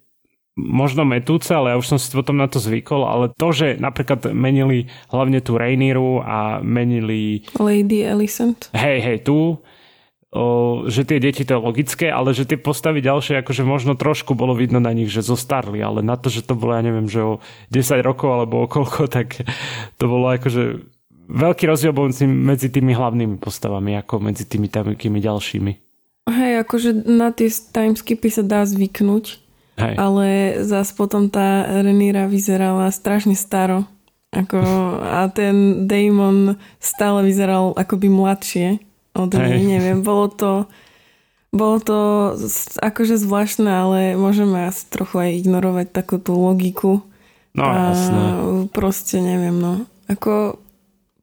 [0.58, 4.34] možno metúce, ale ja už som si potom na to zvykol, ale to, že napríklad
[4.34, 7.46] menili hlavne tú Rainieru a menili...
[7.54, 8.70] Lady Alicent.
[8.74, 9.62] Hej, hej, tu
[10.32, 14.36] o, že tie deti to je logické, ale že tie postavy ďalšie, akože možno trošku
[14.36, 17.20] bolo vidno na nich, že zostarli, ale na to, že to bolo, ja neviem, že
[17.24, 17.32] o
[17.72, 19.40] 10 rokov alebo o koľko, tak
[19.96, 20.84] to bolo akože
[21.28, 25.72] veľký rozdiel bol medzi tými hlavnými postavami, ako medzi tými takými ďalšími.
[26.28, 29.40] Hej, akože na tie timeskipy sa dá zvyknúť,
[29.80, 29.94] Hej.
[29.96, 30.26] ale
[30.60, 33.88] zás potom tá Renira vyzerala strašne staro.
[34.28, 34.60] Ako,
[35.00, 38.87] a ten Damon stále vyzeral akoby mladšie
[39.18, 40.52] od nej, neviem, bolo to
[41.48, 41.98] bolo to
[42.84, 47.00] akože zvláštne, ale môžeme asi trochu aj ignorovať takú tú logiku.
[47.56, 48.24] No a jasné.
[48.76, 49.88] Proste neviem, no.
[50.12, 50.60] Ako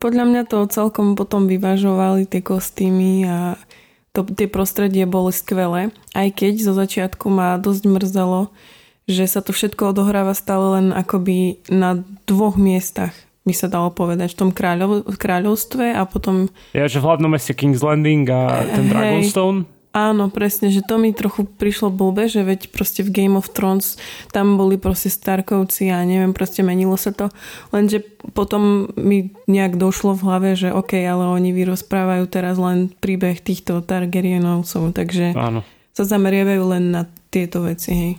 [0.01, 3.37] podľa mňa to celkom potom vyvažovali tie kostýmy a
[4.17, 5.93] to, tie prostredie boli skvelé.
[6.17, 8.49] Aj keď zo začiatku ma dosť mrzelo,
[9.05, 13.13] že sa to všetko odohráva stále len akoby na dvoch miestach
[13.45, 16.49] by sa dalo povedať, v tom kráľov, kráľovstve a potom...
[16.73, 19.69] Ja, že v hlavnom meste King's Landing a ten Dragonstone?
[19.95, 23.95] Áno, presne, že to mi trochu prišlo blbe, že veď proste v Game of Thrones
[24.35, 27.31] tam boli proste Starkovci a neviem, proste menilo sa to.
[27.71, 28.03] Lenže
[28.35, 33.79] potom mi nejak došlo v hlave, že OK, ale oni vyrozprávajú teraz len príbeh týchto
[33.79, 35.63] Targaryenovcov, takže Áno.
[35.95, 38.13] sa zameriavajú len na tieto veci, hej.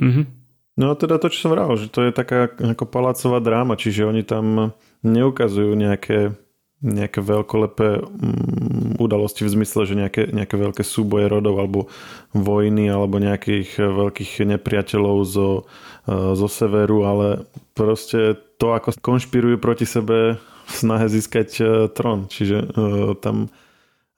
[0.00, 0.39] Mhm.
[0.80, 4.24] No teda to, čo som vral, že to je taká ako palácová dráma, čiže oni
[4.24, 4.72] tam
[5.04, 6.32] neukazujú nejaké,
[6.80, 11.92] nejaké veľkolepé mm, udalosti v zmysle, že nejaké, nejaké veľké súboje rodov alebo
[12.32, 15.68] vojny alebo nejakých veľkých nepriateľov zo,
[16.08, 17.44] e, zo severu, ale
[17.76, 22.24] proste to, ako konšpirujú proti sebe v snahe získať e, trón.
[22.32, 23.52] Čiže uh, tam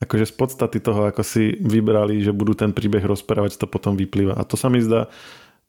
[0.02, 4.34] akože z podstaty toho, ako si vybrali, že budú ten príbeh rozprávať, to potom vyplýva.
[4.34, 5.06] A to sa mi zdá,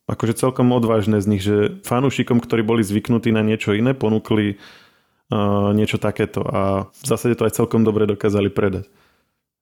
[0.07, 5.71] akože celkom odvážne z nich, že fanúšikom, ktorí boli zvyknutí na niečo iné, ponúkli uh,
[5.71, 8.91] niečo takéto a v zásade to aj celkom dobre dokázali predať.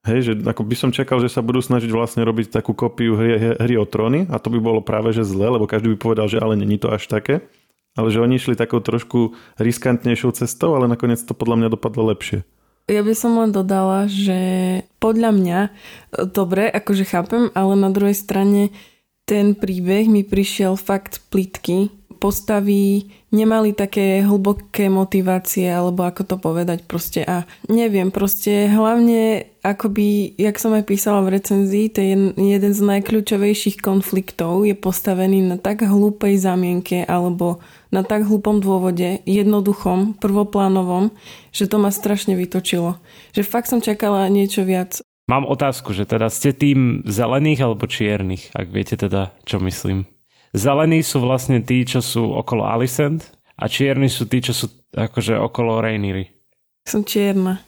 [0.01, 3.53] Hej, že ako by som čakal, že sa budú snažiť vlastne robiť takú kopiu hry,
[3.61, 6.41] hry o tróny a to by bolo práve že zle, lebo každý by povedal, že
[6.41, 7.45] ale není to až také.
[7.93, 12.41] Ale že oni išli takou trošku riskantnejšou cestou, ale nakoniec to podľa mňa dopadlo lepšie.
[12.89, 14.39] Ja by som len dodala, že
[14.97, 15.59] podľa mňa,
[16.33, 18.73] dobre, akože chápem, ale na druhej strane
[19.25, 21.87] ten príbeh mi prišiel fakt plitky.
[22.21, 27.25] Postavy nemali také hlboké motivácie, alebo ako to povedať proste.
[27.25, 33.81] A neviem, proste hlavne akoby, jak som aj písala v recenzii, ten jeden z najkľúčovejších
[33.81, 37.57] konfliktov je postavený na tak hlúpej zamienke alebo
[37.89, 41.09] na tak hlúpom dôvode, jednoduchom, prvoplánovom,
[41.49, 43.01] že to ma strašne vytočilo.
[43.33, 45.01] Že fakt som čakala niečo viac.
[45.31, 50.03] Mám otázku, že teda ste tým zelených alebo čiernych, ak viete teda, čo myslím.
[50.51, 53.23] Zelení sú vlastne tí, čo sú okolo Alicent
[53.55, 56.27] a čierni sú tí, čo sú akože okolo Rainery.
[56.83, 57.63] Som čierna.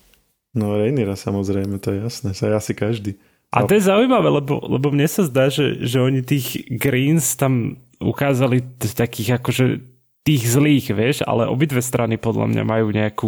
[0.51, 3.15] No Rainiera samozrejme, to je jasné, sa asi každý.
[3.55, 7.79] A to je zaujímavé, lebo, lebo mne sa zdá, že, že oni tých Greens tam
[8.03, 9.79] ukázali takých akože
[10.27, 13.27] tých zlých, vieš, ale obidve strany podľa mňa majú nejakú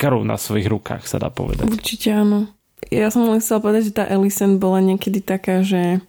[0.00, 1.68] krv na svojich rukách, sa dá povedať.
[1.68, 2.56] Určite áno.
[2.92, 6.04] Ja som len chcela povedať, že tá Alicent bola niekedy taká, že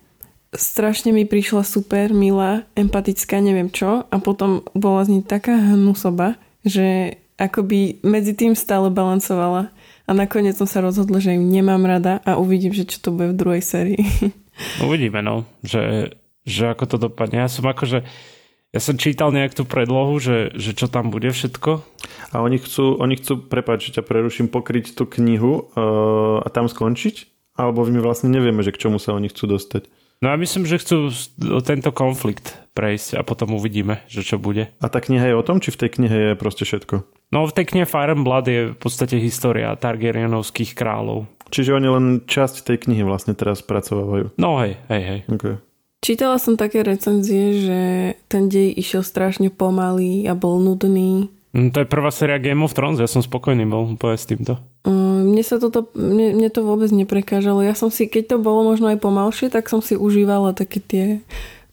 [0.53, 6.39] strašne mi prišla super, milá, empatická, neviem čo a potom bola z nej taká hnusoba,
[6.63, 9.69] že akoby medzi tým stále balancovala
[10.07, 13.35] a nakoniec som sa rozhodla, že ju nemám rada a uvidím, že čo to bude
[13.35, 14.01] v druhej sérii.
[14.85, 17.45] Uvidíme, no, že, že ako to dopadne.
[17.45, 18.01] Ja som akože,
[18.77, 21.81] ja som čítal nejak tú predlohu, že, že čo tam bude všetko.
[22.29, 27.25] A oni chcú, oni chcú prepáčiť a preruším, pokryť tú knihu uh, a tam skončiť?
[27.57, 29.89] Alebo my vlastne nevieme, že k čomu sa oni chcú dostať.
[30.21, 31.13] No ja myslím, že chcú
[31.65, 34.69] tento konflikt prejsť a potom uvidíme, že čo bude.
[34.77, 37.05] A tá kniha je o tom, či v tej knihe je proste všetko?
[37.33, 41.29] No v tej knihe Fire and Blood je v podstate história Targaryenovských kráľov.
[41.49, 44.37] Čiže oni len časť tej knihy vlastne teraz spracovávajú.
[44.41, 45.19] No hej, hej, hej.
[45.29, 45.55] Okay.
[46.07, 47.79] Čítala som také recenzie, že
[48.31, 51.27] ten dej išiel strašne pomalý a bol nudný.
[51.51, 54.55] Mm, to je prvá séria Game of Thrones, ja som spokojný bol úplne s týmto.
[54.87, 57.59] Mm, mne sa toto, mne, mne to vôbec neprekážalo.
[57.59, 61.05] Ja som si, keď to bolo možno aj pomalšie, tak som si užívala také tie,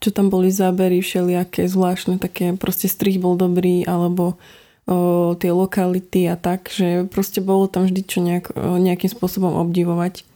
[0.03, 4.35] čo tam boli zábery všelijaké zvláštne, také proste strich bol dobrý, alebo
[4.91, 9.55] o, tie lokality a tak, že proste bolo tam vždy čo nejak, o, nejakým spôsobom
[9.63, 10.27] obdivovať.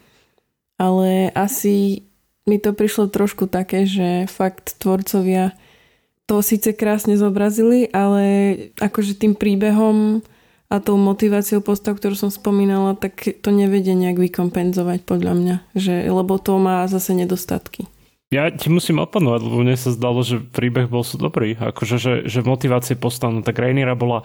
[0.78, 2.06] Ale asi
[2.48, 5.52] mi to prišlo trošku také, že fakt tvorcovia
[6.28, 8.24] to síce krásne zobrazili, ale
[8.76, 10.20] akože tým príbehom
[10.68, 16.04] a tou motiváciou postav, ktorú som spomínala, tak to nevedie nejak vykompenzovať podľa mňa, že,
[16.04, 17.88] lebo to má zase nedostatky.
[18.28, 21.56] Ja ti musím oponovať, lebo mne sa zdalo, že príbeh bol sú dobrý.
[21.56, 24.20] Akože, že, že motivácie postav, no tak Rainiera bola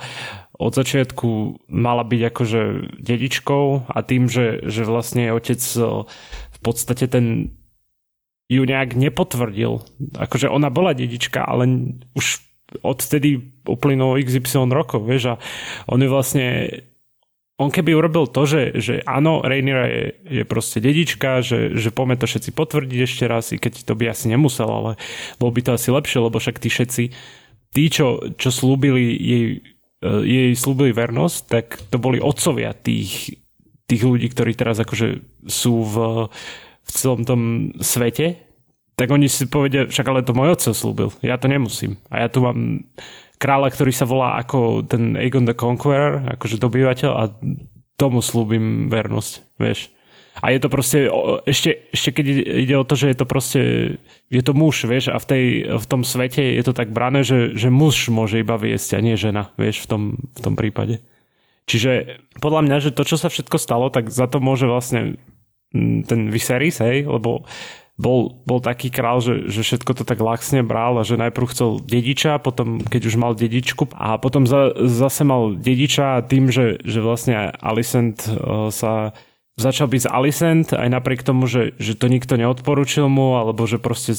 [0.60, 2.62] od začiatku mala byť akože
[3.00, 7.56] dedičkou a tým, že, že vlastne otec v podstate ten
[8.52, 9.82] ju nejak nepotvrdil.
[10.20, 12.44] Akože ona bola dedička, ale už
[12.82, 15.42] odtedy uplynulo XY rokov, vieš, a
[15.86, 16.46] on je vlastne
[17.62, 20.06] on keby urobil to, že, že áno, Rhaenyra je,
[20.42, 24.10] je proste dedička, že, že poďme to všetci potvrdiť ešte raz, i keď to by
[24.10, 24.92] asi nemusel, ale
[25.38, 27.04] bol by to asi lepšie, lebo však tí všetci,
[27.78, 29.46] tí, čo, čo slúbili jej,
[30.02, 33.38] e, jej slúbili vernosť, tak to boli otcovia tých,
[33.86, 35.96] tých ľudí, ktorí teraz akože sú v,
[36.84, 38.40] v celom tom svete,
[38.94, 41.98] tak oni si povedia, však ale to môj otec slúbil, ja to nemusím.
[42.14, 42.86] A ja tu mám
[43.42, 47.24] kráľa, ktorý sa volá ako ten Aegon the Conqueror, akože dobyvateľ a
[47.98, 49.90] tomu slúbim vernosť, vieš.
[50.42, 51.06] A je to proste,
[51.46, 53.62] ešte, ešte keď ide o to, že je to proste,
[54.34, 55.44] je to muž, vieš, a v, tej,
[55.78, 59.14] v tom svete je to tak brané, že, že muž môže iba viesť a nie
[59.14, 60.02] žena, vieš, v tom,
[60.34, 61.06] v tom prípade.
[61.70, 65.22] Čiže podľa mňa, že to, čo sa všetko stalo, tak za to môže vlastne
[66.06, 67.44] ten Viserys, hej, lebo
[67.94, 71.78] bol, bol taký král, že, že všetko to tak laxne bral a že najprv chcel
[71.78, 77.06] dediča, potom keď už mal dedičku a potom za, zase mal dediča tým, že, že
[77.06, 79.14] vlastne Alicent uh, sa
[79.62, 83.78] začal byť z Alicent aj napriek tomu, že, že to nikto neodporučil mu alebo že
[83.78, 84.18] proste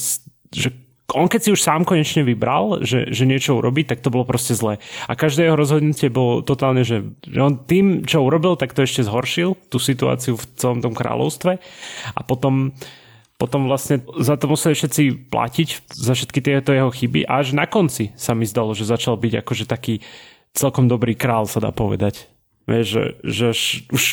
[0.55, 0.71] že
[1.13, 4.57] on keď si už sám konečne vybral, že, že niečo urobí, tak to bolo proste
[4.57, 4.81] zlé.
[5.05, 9.05] A každé jeho rozhodnutie bolo totálne, že, že on tým, čo urobil, tak to ešte
[9.05, 11.61] zhoršil, tú situáciu v celom tom kráľovstve.
[12.17, 12.73] A potom,
[13.37, 17.29] potom vlastne za to museli všetci platiť, za všetky tieto jeho chyby.
[17.29, 20.01] A až na konci sa mi zdalo, že začal byť akože taký
[20.57, 22.34] celkom dobrý král, sa dá povedať.
[22.65, 23.47] Vieš, že, že
[23.93, 24.03] už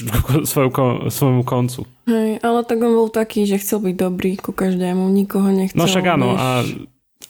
[0.45, 0.71] svoju,
[1.09, 1.89] svojmu koncu.
[2.05, 5.81] Hej, ale tak on bol taký, že chcel byť dobrý ku každému, nikoho nechcel.
[5.81, 6.61] No však áno, a,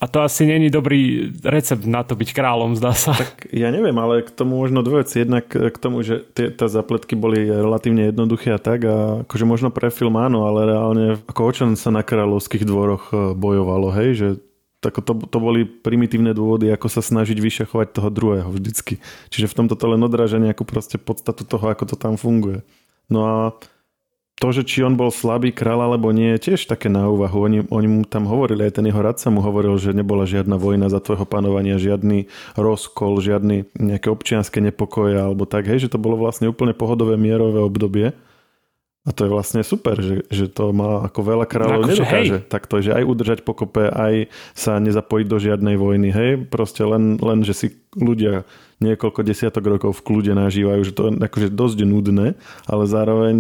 [0.02, 3.14] a to asi není dobrý recept na to byť kráľom, zdá sa.
[3.14, 5.22] Tak ja neviem, ale k tomu možno dve veci.
[5.22, 9.70] Jednak k tomu, že tie, tá zapletky boli relatívne jednoduché a tak a akože možno
[9.70, 14.28] pre film áno, ale reálne ako očan sa na kráľovských dvoroch e, bojovalo, hej, že
[14.83, 18.99] tak to, to boli primitívne dôvody, ako sa snažiť vyšachovať toho druhého vždycky.
[19.31, 22.66] Čiže v tomto to len odráža nejakú proste podstatu toho, ako to tam funguje.
[23.07, 23.37] No a
[24.42, 27.47] to, že či on bol slabý král alebo nie, je tiež také na úvahu.
[27.47, 30.90] Oni, oni mu tam hovorili, aj ten jeho radca mu hovoril, že nebola žiadna vojna
[30.90, 32.27] za tvojho panovania, žiadny
[32.59, 37.62] rozkol, žiadny nejaké občianské nepokoje alebo tak, hej, že to bolo vlastne úplne pohodové mierové
[37.62, 38.18] obdobie.
[39.03, 42.38] A to je vlastne super, že, že to má ako veľa kráľov no, akože nedokáže.
[42.38, 42.47] Hej.
[42.47, 46.31] Tak to je, že aj udržať pokope, aj sa nezapojiť do žiadnej vojny, hej.
[46.47, 47.67] Proste len, len že si
[47.99, 48.47] ľudia
[48.79, 52.38] niekoľko desiatok rokov v kľude nažívajú, že to je akože dosť nudné,
[52.71, 53.37] ale zároveň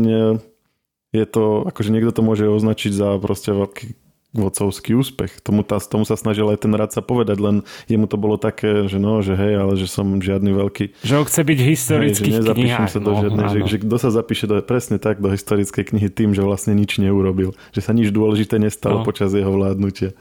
[1.14, 4.01] je to, akože niekto to môže označiť za proste veľký
[4.32, 5.44] vodcovský úspech.
[5.44, 8.96] Tomu, tá, tomu sa snažil aj ten radca povedať, len jemu to bolo také, že
[8.96, 11.04] no, že hej, ale že som žiadny veľký...
[11.04, 12.88] Že on chce byť historický hej, že knihách.
[12.88, 16.08] sa do no, žiadnej, že, že kto sa zapíše do, presne tak do historickej knihy
[16.08, 17.52] tým, že vlastne nič neurobil.
[17.76, 19.06] Že sa nič dôležité nestalo no.
[19.06, 20.16] počas jeho vládnutia.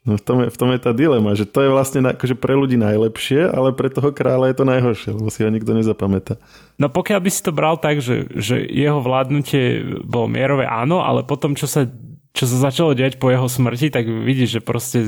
[0.00, 2.56] No v tom, je, v tom je tá dilema, že to je vlastne akože pre
[2.56, 6.40] ľudí najlepšie, ale pre toho kráľa je to najhoršie, lebo si ho nikto nezapamätá.
[6.80, 11.20] No pokiaľ by si to bral tak, že, že jeho vládnutie bolo mierové, áno, ale
[11.20, 11.84] potom, čo sa,
[12.34, 14.98] čo sa začalo diať po jeho smrti, tak vidíš, že proste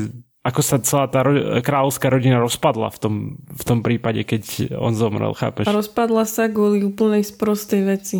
[0.43, 4.91] ako sa celá tá ro- kráľovská rodina rozpadla v tom, v tom prípade, keď on
[4.91, 5.71] zomrel, chápeš?
[5.71, 8.17] A rozpadla sa kvôli úplnej sprostej veci.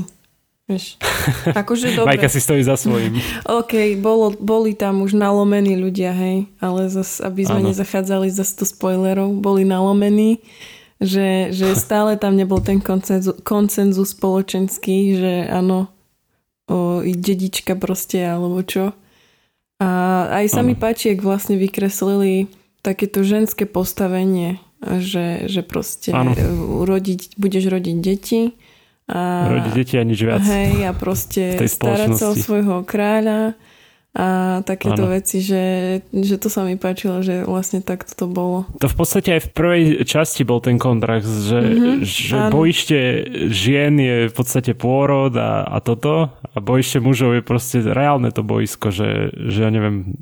[0.64, 0.96] Vieš.
[1.62, 2.16] Akože dobre.
[2.16, 3.20] Majka si stojí za svojím.
[3.60, 7.70] OK, bolo, boli tam už nalomení ľudia, hej, ale zas, aby sme ano.
[7.76, 10.40] nezachádzali za 100 spoilerov, boli nalomení,
[11.04, 15.93] že, že stále tam nebol ten koncenzus, koncenzus spoločenský, že áno,
[16.70, 18.96] o, dedička proste, alebo čo.
[19.84, 19.90] A
[20.44, 22.48] aj sa mi páči, ak vlastne vykreslili
[22.80, 26.36] takéto ženské postavenie, že, že proste ano.
[26.84, 28.56] urodiť, budeš rodiť deti,
[29.04, 30.40] a, Rodiť deti a nič viac.
[30.48, 33.60] Hej, a proste starať sa o svojho kráľa
[34.14, 35.18] a takéto ano.
[35.18, 35.66] veci, že,
[36.14, 38.70] že to sa mi páčilo, že vlastne takto to bolo.
[38.78, 42.98] To v podstate aj v prvej časti bol ten kontrakt, že, mm-hmm, že bojište
[43.50, 48.46] žien je v podstate pôrod a, a toto a bojište mužov je proste reálne to
[48.46, 50.22] boisko, že, že ja neviem,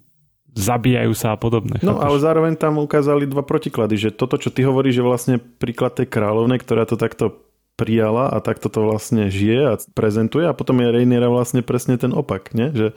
[0.56, 1.76] zabíjajú sa a podobne.
[1.84, 2.08] No chápeš?
[2.08, 6.08] ale zároveň tam ukázali dva protiklady, že toto, čo ty hovoríš, že vlastne príklad tej
[6.08, 7.44] kráľovnej, ktorá to takto
[7.80, 12.16] prijala a takto to vlastne žije a prezentuje a potom je Rainiera vlastne presne ten
[12.16, 12.70] opak, nie?
[12.72, 12.88] Že,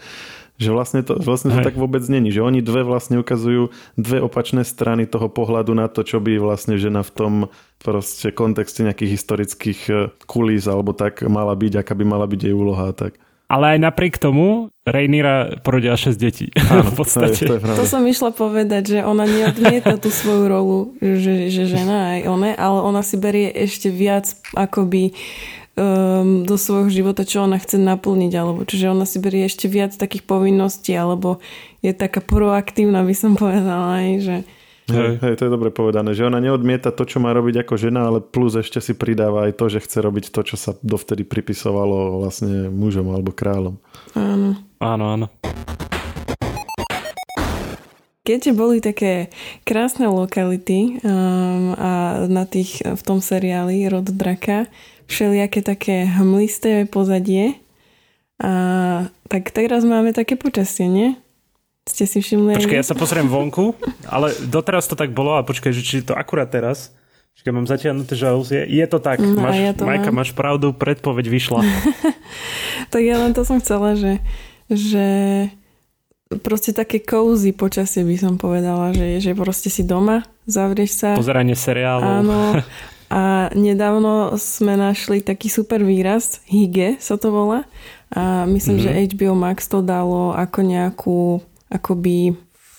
[0.54, 4.62] že vlastne to, vlastne to tak vôbec není, že oni dve vlastne ukazujú dve opačné
[4.62, 7.32] strany toho pohľadu na to, čo by vlastne žena v tom
[7.82, 9.96] proste kontexte nejakých historických eh,
[10.30, 13.18] kulís alebo tak mala byť, aká by mala byť jej úloha tak.
[13.44, 16.48] Ale aj napriek tomu Rhaenyra porodila 6 detí.
[16.56, 17.44] Áno, v podstate.
[17.44, 22.20] To, to som išla povedať, že ona neodmieta tú svoju rolu, že, že žena aj
[22.24, 25.12] ona, ale ona si berie ešte viac akoby
[25.74, 29.94] um, do svojho života, čo ona chce naplniť, alebo čiže ona si berie ešte viac
[29.94, 31.38] takých povinností, alebo
[31.82, 34.36] je taká proaktívna, by som povedala aj, že
[34.84, 38.04] Hej, hej, to je dobre povedané, že ona neodmieta to, čo má robiť ako žena,
[38.04, 42.20] ale plus ešte si pridáva aj to, že chce robiť to, čo sa dovtedy pripisovalo
[42.20, 43.80] vlastne mužom alebo kráľom.
[44.12, 44.60] Áno.
[44.84, 45.26] Áno, áno.
[48.24, 49.28] Keďže boli také
[49.68, 54.68] krásne lokality um, a na tých, v tom seriáli Rod draka,
[55.06, 57.60] všelijaké také hmlisté pozadie,
[58.42, 58.50] a,
[59.30, 61.14] tak teraz máme také počasie, nie?
[61.84, 62.56] Ste si všimli?
[62.56, 63.76] Počkaj, ja sa pozriem vonku,
[64.08, 66.96] ale doteraz to tak bolo a počkaj, že či to akurát teraz.
[67.36, 68.64] Počkaj, mám zatiahnuté žalúzie.
[68.70, 69.20] Je to tak.
[69.20, 70.22] No, máš, ja to Majka, mám.
[70.22, 71.60] máš pravdu, predpoveď vyšla.
[72.94, 74.22] tak ja len to som chcela, že,
[74.70, 75.06] že
[76.40, 81.08] proste také cozy počasie by som povedala, že, že proste si doma, zavrieš sa.
[81.18, 82.10] Pozeranie seriálov.
[82.22, 82.38] Áno.
[83.14, 87.62] A nedávno sme našli taký super výraz, hige sa to volá.
[88.10, 88.90] A myslím, mm-hmm.
[88.90, 91.20] že HBO Max to dalo ako nejakú
[91.70, 92.34] akoby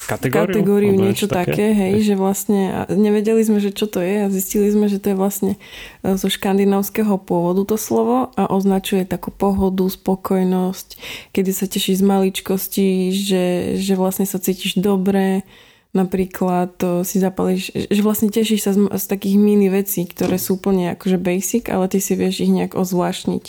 [0.06, 4.28] kategóriu, kategóriu niečo také, také hej, že vlastne nevedeli sme, že čo to je a
[4.30, 5.54] zistili sme, že to je vlastne
[6.06, 10.88] e, zo škandinávskeho pôvodu to slovo a označuje takú pohodu, spokojnosť,
[11.34, 13.46] kedy sa tešíš z maličkosti, že,
[13.82, 15.48] že vlastne sa cítiš dobre,
[15.96, 20.60] napríklad to si zapališ, že vlastne tešíš sa z, z takých mini vecí, ktoré sú
[20.60, 23.46] úplne akože basic, ale ty si vieš ich nejak ozvláštniť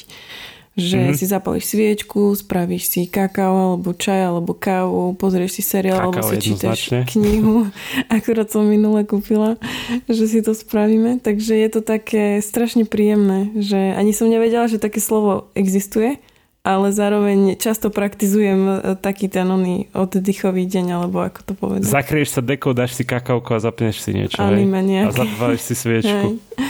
[0.76, 1.16] že mm-hmm.
[1.16, 6.28] si zapališ sviečku, spravíš si kakao alebo čaj alebo kávu, pozrieš si seriál kakao alebo
[6.28, 7.72] si čítaš knihu.
[8.12, 9.56] Akurát som minule kúpila,
[10.04, 11.16] že si to spravíme.
[11.24, 16.20] Takže je to také strašne príjemné, že ani som nevedela, že také slovo existuje,
[16.66, 21.86] ale zároveň často praktizujem e, taký ten oný oddychový deň, alebo ako to povedať.
[21.86, 24.42] Zakrieš sa dekou, dáš si kakauko a zapneš si niečo.
[24.42, 26.42] Anime A zapáliš si sviečku.
[26.42, 26.66] Hej.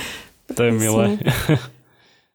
[0.52, 1.16] To je milé.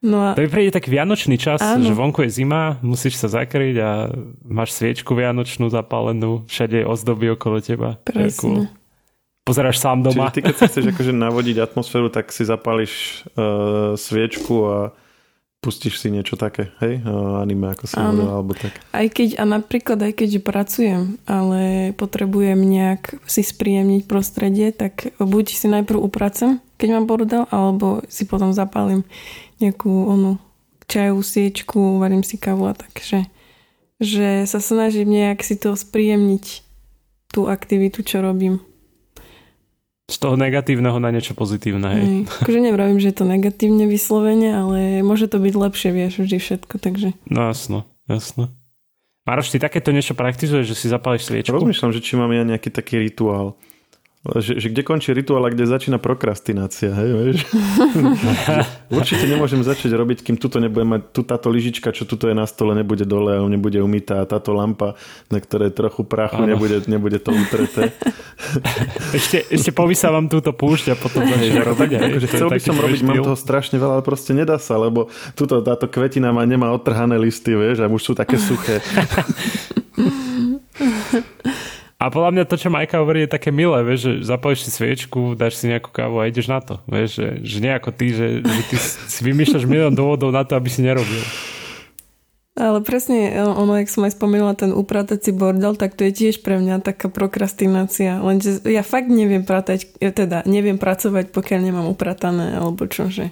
[0.02, 0.34] No a...
[0.34, 1.86] To je príde taký vianočný čas, Áno.
[1.86, 4.10] že vonku je zima, musíš sa zakryť a
[4.42, 8.02] máš sviečku vianočnú zapálenú, všade je ozdoby okolo teba.
[8.02, 8.34] Presne.
[8.34, 8.62] Cool.
[9.46, 10.34] Pozeráš sám doma.
[10.34, 14.78] Čiže ty keď sa chceš akože navodiť atmosféru, tak si zapáliš uh, sviečku a
[15.62, 17.06] pustíš si niečo také, hej?
[17.38, 18.82] Anime, ako si hovorila, alebo tak.
[18.90, 25.46] Aj keď, a napríklad aj keď pracujem, ale potrebujem nejak si spríjemniť prostredie, tak buď
[25.54, 29.06] si najprv upracem, keď mám bordel, alebo si potom zapálim
[29.62, 30.42] nejakú onu
[30.90, 33.30] čajovú siečku, varím si kávu a tak, že,
[34.02, 36.66] že sa snažím nejak si to spríjemniť
[37.30, 38.66] tú aktivitu, čo robím
[40.12, 41.88] z toho negatívneho na niečo pozitívne.
[41.88, 42.04] Hej.
[42.04, 42.22] Hej.
[42.44, 46.76] Akože nevravím, že je to negatívne vyslovene, ale môže to byť lepšie, vieš, vždy všetko,
[46.78, 47.16] takže...
[47.32, 48.52] No jasno, jasno.
[49.24, 51.54] Maroš, ty takéto niečo praktizuješ, že si zapáliš sviečku?
[51.54, 53.56] Rozmýšľam, že či mám ja nejaký taký rituál.
[54.22, 57.38] Že, že kde končí rituál a kde začína prokrastinácia, hej, vieš?
[58.94, 62.46] Určite nemôžem začať robiť, kým tuto nebude mať, tu táto lyžička, čo tuto je na
[62.46, 64.94] stole, nebude dole nebude umytá táto lampa,
[65.34, 67.98] na ktorej trochu prachu, nebude, nebude to utreté.
[69.18, 71.90] ešte, ešte povysávam túto púšť a potom začne robiť.
[71.90, 75.10] Hej, akože chcel by som robiť, mám toho strašne veľa, ale proste nedá sa, lebo
[75.34, 78.86] tuto, táto kvetina má, nemá otrhané listy, vieš, a už sú také suché.
[82.02, 85.38] A podľa mňa to, čo Majka hovorí, je také milé, vieš, že zapoješ si sviečku,
[85.38, 86.82] dáš si nejakú kávu a ideš na to.
[86.90, 90.58] Vieš, že, že nie ako ty, že, že ty si vymýšľaš milión dôvodov na to,
[90.58, 91.22] aby si nerobil.
[92.58, 96.58] Ale presne, ono, jak som aj spomínala, ten upratací bordel, tak to je tiež pre
[96.58, 98.18] mňa taká prokrastinácia.
[98.18, 103.30] Lenže ja fakt neviem pratať, teda neviem pracovať, pokiaľ nemám upratané, alebo čo, že...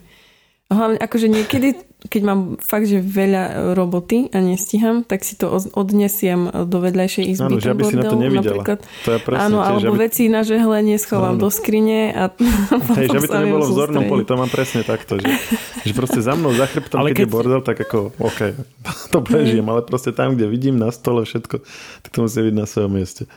[0.69, 6.47] Hlavne akože niekedy keď mám fakt, že veľa roboty a nestíham, tak si to odnesiem
[6.47, 7.51] do vedľajšej izby.
[7.51, 8.63] Áno, že aby si na to nevidela.
[8.63, 8.79] Napríklad.
[9.03, 10.03] To je presne Áno, tiež, alebo aby...
[10.07, 11.43] veci na žehlenie schovám áno.
[11.43, 12.31] do skrine a
[13.03, 15.27] Hej, že aby to nebolo v zornom poli, to mám presne takto, že,
[15.87, 18.39] že proste za mnou, za chrbtom, keď, keď je bordel, tak ako, OK,
[19.11, 21.59] to prežijem, ale proste tam, kde vidím na stole všetko,
[22.07, 23.27] tak to musí byť na svojom mieste.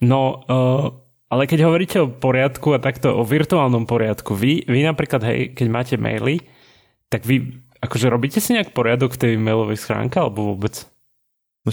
[0.00, 1.03] No, uh
[1.34, 5.66] ale keď hovoríte o poriadku a takto o virtuálnom poriadku, vy, vy napríklad, hej, keď
[5.66, 6.38] máte maily,
[7.10, 10.86] tak vy akože robíte si nejak poriadok v tej e-mailovej schránke alebo vôbec?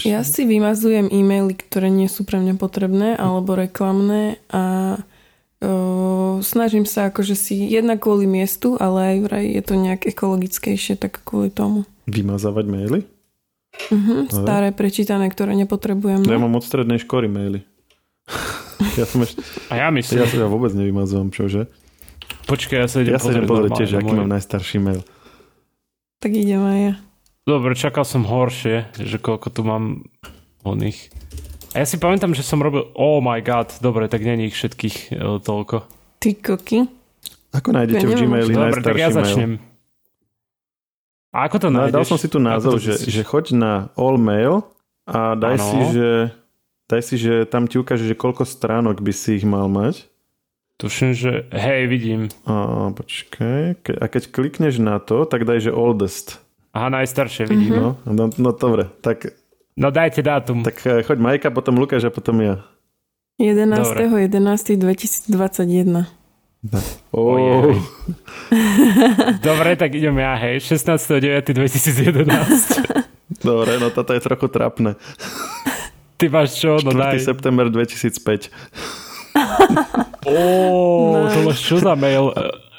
[0.02, 6.88] Ja si vymazujem e-maily, ktoré nie sú pre mňa potrebné alebo reklamné a uh, snažím
[6.88, 11.54] sa akože si jedna kvôli miestu, ale aj vraj je to nejak ekologickejšie, tak kvôli
[11.54, 11.86] tomu.
[12.10, 13.00] Vymazávať maily?
[13.92, 16.24] Uh-huh, staré, prečítané, ktoré nepotrebujem.
[16.26, 17.60] Ja mám od strednej školy maily.
[19.00, 19.40] ja som ešte...
[19.70, 20.22] A ja myslím.
[20.22, 21.70] Ja sa ja vôbec nevymazujem, čože?
[22.46, 23.22] Počkaj, ja sa idem ja pozrieť.
[23.22, 25.00] Ja sa idem pozrieť tiež, aký mám najstarší mail.
[26.22, 26.94] Tak idem aj ja.
[27.42, 30.06] Dobre, čakal som horšie, že koľko tu mám
[30.62, 31.10] oných.
[31.74, 34.96] A ja si pamätám, že som robil, oh my god, dobre, tak není ich všetkých
[35.10, 35.88] e, toľko.
[36.22, 36.86] Ty koky.
[37.52, 39.58] Ako nájdete ja v Gmaili Dobre, tak ja začnem.
[41.32, 41.96] A ako to no, nájdeš?
[41.96, 44.68] Dal som si tu názov, že, že choď na all mail
[45.08, 45.64] a daj ano.
[45.64, 46.08] si, že
[46.92, 50.04] daj si, že tam ti ukáže, že koľko stránok by si ich mal mať.
[50.76, 52.28] Tuším, že hej, vidím.
[52.44, 53.80] A, počkaj.
[53.80, 56.44] Ke, a keď klikneš na to, tak daj, že oldest.
[56.76, 57.72] Aha, najstaršie vidím.
[57.72, 58.12] Mm-hmm.
[58.12, 59.32] No, no, no dobre, tak...
[59.72, 60.60] No dajte dátum.
[60.60, 62.60] Tak eh, choď Majka, potom Lukáš a potom ja.
[63.40, 65.32] 11.11.2021.
[67.10, 67.74] Oh.
[69.42, 70.62] Dobre, tak idem ja, hej.
[70.62, 73.02] 16.9.2011.
[73.42, 74.94] Dobre, no toto je trochu trapné.
[76.22, 76.78] Ty máš čo?
[76.86, 77.02] No 4.
[77.02, 77.18] daj.
[77.18, 78.46] september 2005.
[80.22, 80.38] Ó,
[81.26, 82.30] to máš čo za mail?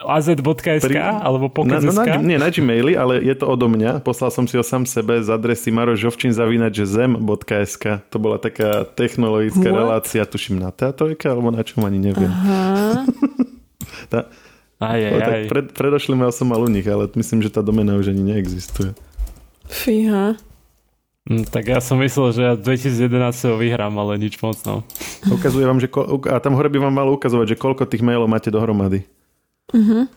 [0.04, 1.00] az.sk Pri...
[1.00, 1.96] alebo pokec.sk?
[1.96, 4.00] Na, na, nie, na Gmaili, ale je to odo mňa.
[4.04, 9.80] Poslal som si ho sám sebe z adresy marožovčin.zem.sk To bola taká technologická What?
[9.80, 12.32] relácia, tuším na teatrojke, alebo na čom ani neviem.
[12.32, 13.04] Aha.
[14.12, 14.32] tá,
[14.80, 15.20] aj, aj, aj.
[15.20, 18.24] Tak pred, predošlý mail som mal u nich, ale myslím, že tá domena už ani
[18.24, 18.94] neexistuje.
[19.68, 20.36] Fíha.
[21.24, 24.84] Mm, tak ja som myslel, že ja 2011 ho vyhrám, ale nič moc, no.
[25.32, 28.28] Ukazuje vám, že ko- a tam hore by vám malo ukazovať, že koľko tých mailov
[28.28, 29.08] máte dohromady.
[29.72, 30.12] Uh-huh.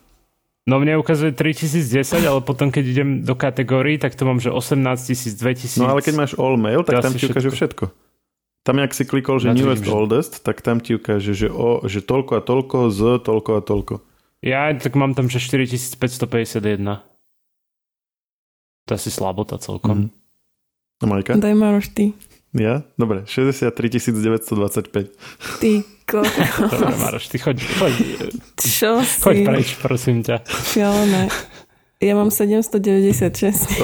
[0.66, 4.82] No mne ukazuje 3010, ale potom keď idem do kategórií, tak to mám, že 18
[4.82, 5.78] 000, 2000.
[5.78, 7.86] No ale keď máš all mail, tak tam ti ukáže všetko.
[8.66, 9.94] Tam, jak si klikol, že ja newest, že...
[9.94, 13.94] oldest, tak tam ti ukáže, že, o, že toľko a toľko z toľko a toľko.
[14.42, 16.82] Ja tak mám tam, že 4551.
[18.86, 20.10] To je asi slabota celkom.
[20.10, 20.25] Mm-hmm.
[21.04, 21.36] Majka?
[21.36, 22.16] Daj Maroš ty.
[22.56, 22.88] Ja?
[22.96, 25.12] Dobre, 63 925.
[25.60, 25.72] Ty
[26.10, 26.70] kokos.
[26.72, 27.92] Dobre, Maroš, ty choď, choď.
[28.56, 29.20] Čo si?
[29.20, 30.40] Choď preč, prosím ťa.
[30.72, 31.28] Šialené.
[31.96, 33.80] Ja mám 796.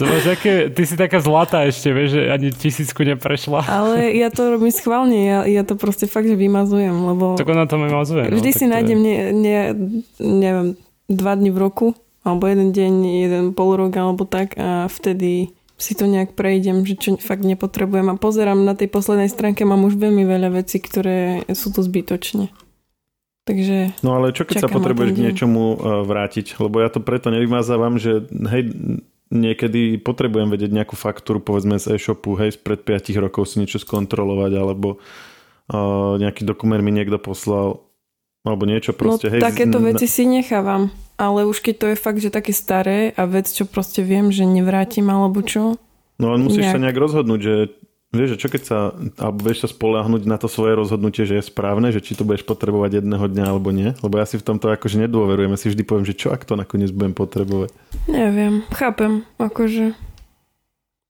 [0.00, 3.60] to máš aké, ty si taká zlatá ešte, vieš, že ani tisícku neprešla.
[3.68, 7.36] Ale ja to robím schválne, ja, ja to proste fakt, že vymazujem, lebo...
[7.36, 8.32] Tak ona to vymazuje.
[8.32, 9.56] No, vždy no, si nájdem, ne, ne,
[10.16, 10.68] neviem,
[11.12, 11.92] dva dni v roku
[12.24, 16.94] alebo jeden deň, jeden pol rok alebo tak a vtedy si to nejak prejdem, že
[16.96, 21.44] čo fakt nepotrebujem a pozerám na tej poslednej stránke, mám už veľmi veľa vecí, ktoré
[21.52, 22.48] sú tu zbytočne.
[23.44, 26.56] Takže No ale čo keď sa potrebuješ k niečomu uh, vrátiť?
[26.56, 28.72] Lebo ja to preto nevymazávam, že hej,
[29.28, 34.52] niekedy potrebujem vedieť nejakú faktúru povedzme z e-shopu, hej, spred 5 rokov si niečo skontrolovať,
[34.56, 37.84] alebo uh, nejaký dokument mi niekto poslal,
[38.48, 39.40] alebo niečo proste, no, hej.
[39.44, 40.88] takéto z- veci si nechávam.
[41.14, 44.42] Ale už keď to je fakt, že také staré a vec, čo proste viem, že
[44.42, 45.78] nevrátim alebo čo.
[46.18, 47.54] No ale musíš sa nejak- nejak rozhodnúť, že
[48.10, 48.78] vieš, že čo keď sa,
[49.18, 52.46] alebo vieš sa spoláhnuť na to svoje rozhodnutie, že je správne, že či to budeš
[52.46, 55.82] potrebovať jedného dňa alebo nie, lebo ja si v tomto akože nedôverujem, ja si vždy
[55.82, 57.74] poviem, že čo ak to nakoniec budem potrebovať.
[58.06, 59.98] Neviem, chápem, akože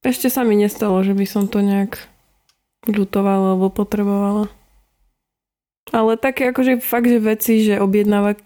[0.00, 1.96] ešte sa mi nestalo, že by som to nejak
[2.84, 4.52] ľutovala alebo potrebovala.
[5.92, 7.76] Ale také akože fakt, že veci, že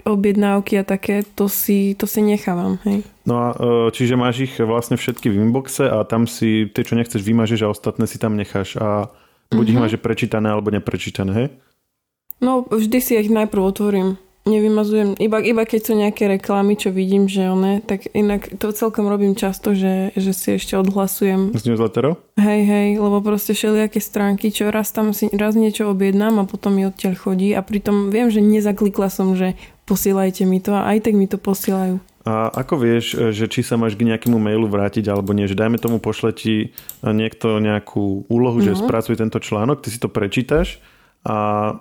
[0.05, 3.07] objednávky a také, to si, to si nechávam, hej.
[3.23, 6.99] No a e, čiže máš ich vlastne všetky v inboxe a tam si tie, čo
[6.99, 9.15] nechceš, vymažeš a ostatné si tam necháš a
[9.55, 9.83] buď ich Mhm.
[9.87, 11.49] máš prečítané alebo neprečítané, hej?
[12.43, 14.09] No, vždy si ich najprv otvorím.
[14.49, 19.05] Nevymazujem, iba, iba keď sú nejaké reklamy, čo vidím, že one, tak inak to celkom
[19.05, 21.53] robím často, že, že si ešte odhlasujem.
[21.53, 22.17] Z newsletterov?
[22.41, 26.73] Hej, hej, lebo proste všelijaké stránky, čo raz tam si raz niečo objednám a potom
[26.73, 29.53] mi odtiaľ chodí a pritom viem, že nezaklikla som, že
[29.85, 32.01] posielajte mi to a aj tak mi to posielajú.
[32.29, 35.49] A ako vieš, že či sa máš k nejakému mailu vrátiť alebo nie?
[35.49, 38.85] Že dajme tomu pošle ti niekto nejakú úlohu, že No.
[38.85, 40.77] spracuj tento článok, ty si to prečítaš
[41.25, 41.73] a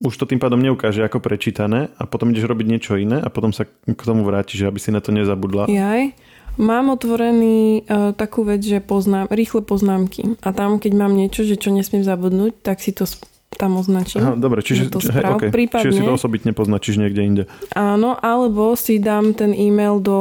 [0.00, 3.52] už to tým pádom neukáže ako prečítané a potom ideš robiť niečo iné a potom
[3.52, 5.68] sa k tomu vrátiš, aby si na to nezabudla.
[5.68, 6.16] Jaj,
[6.56, 11.60] mám otvorený uh, takú vec, že poznám, rýchle poznámky a tam, keď mám niečo, že
[11.60, 13.04] čo nesmiem zabudnúť, tak si to
[13.50, 14.24] tam označím.
[14.24, 15.36] Aha, dobre, čiže, do či- hej, správ.
[15.36, 15.50] okay.
[15.52, 17.42] Prípadne- čiže si to osobitne poznačíš niekde inde.
[17.76, 20.20] Áno, alebo si dám ten e-mail do,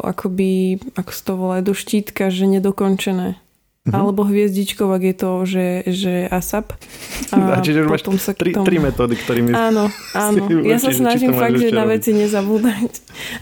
[0.00, 3.41] akoby, ako sa to volá, do štítka, že nedokončené.
[3.82, 3.98] Mhm.
[3.98, 6.70] Alebo hviezdičkou, ak je to, že, že ASAP.
[7.34, 8.62] A čiže už máš sa Tri, tomu...
[8.62, 9.50] tri metódy, ktorými...
[9.72, 10.42] Áno, áno.
[10.62, 12.92] Ja sa snažím fakt, že na veci nezabúdať.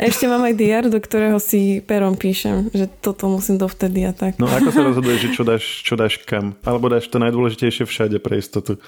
[0.00, 4.16] A ešte mám aj diar, do ktorého si perom píšem, že toto musím dovtedy a
[4.16, 4.40] tak.
[4.40, 6.56] No ako sa rozhoduješ, že čo dáš, čo dáš kam?
[6.64, 8.80] Alebo dáš to najdôležitejšie všade pre istotu?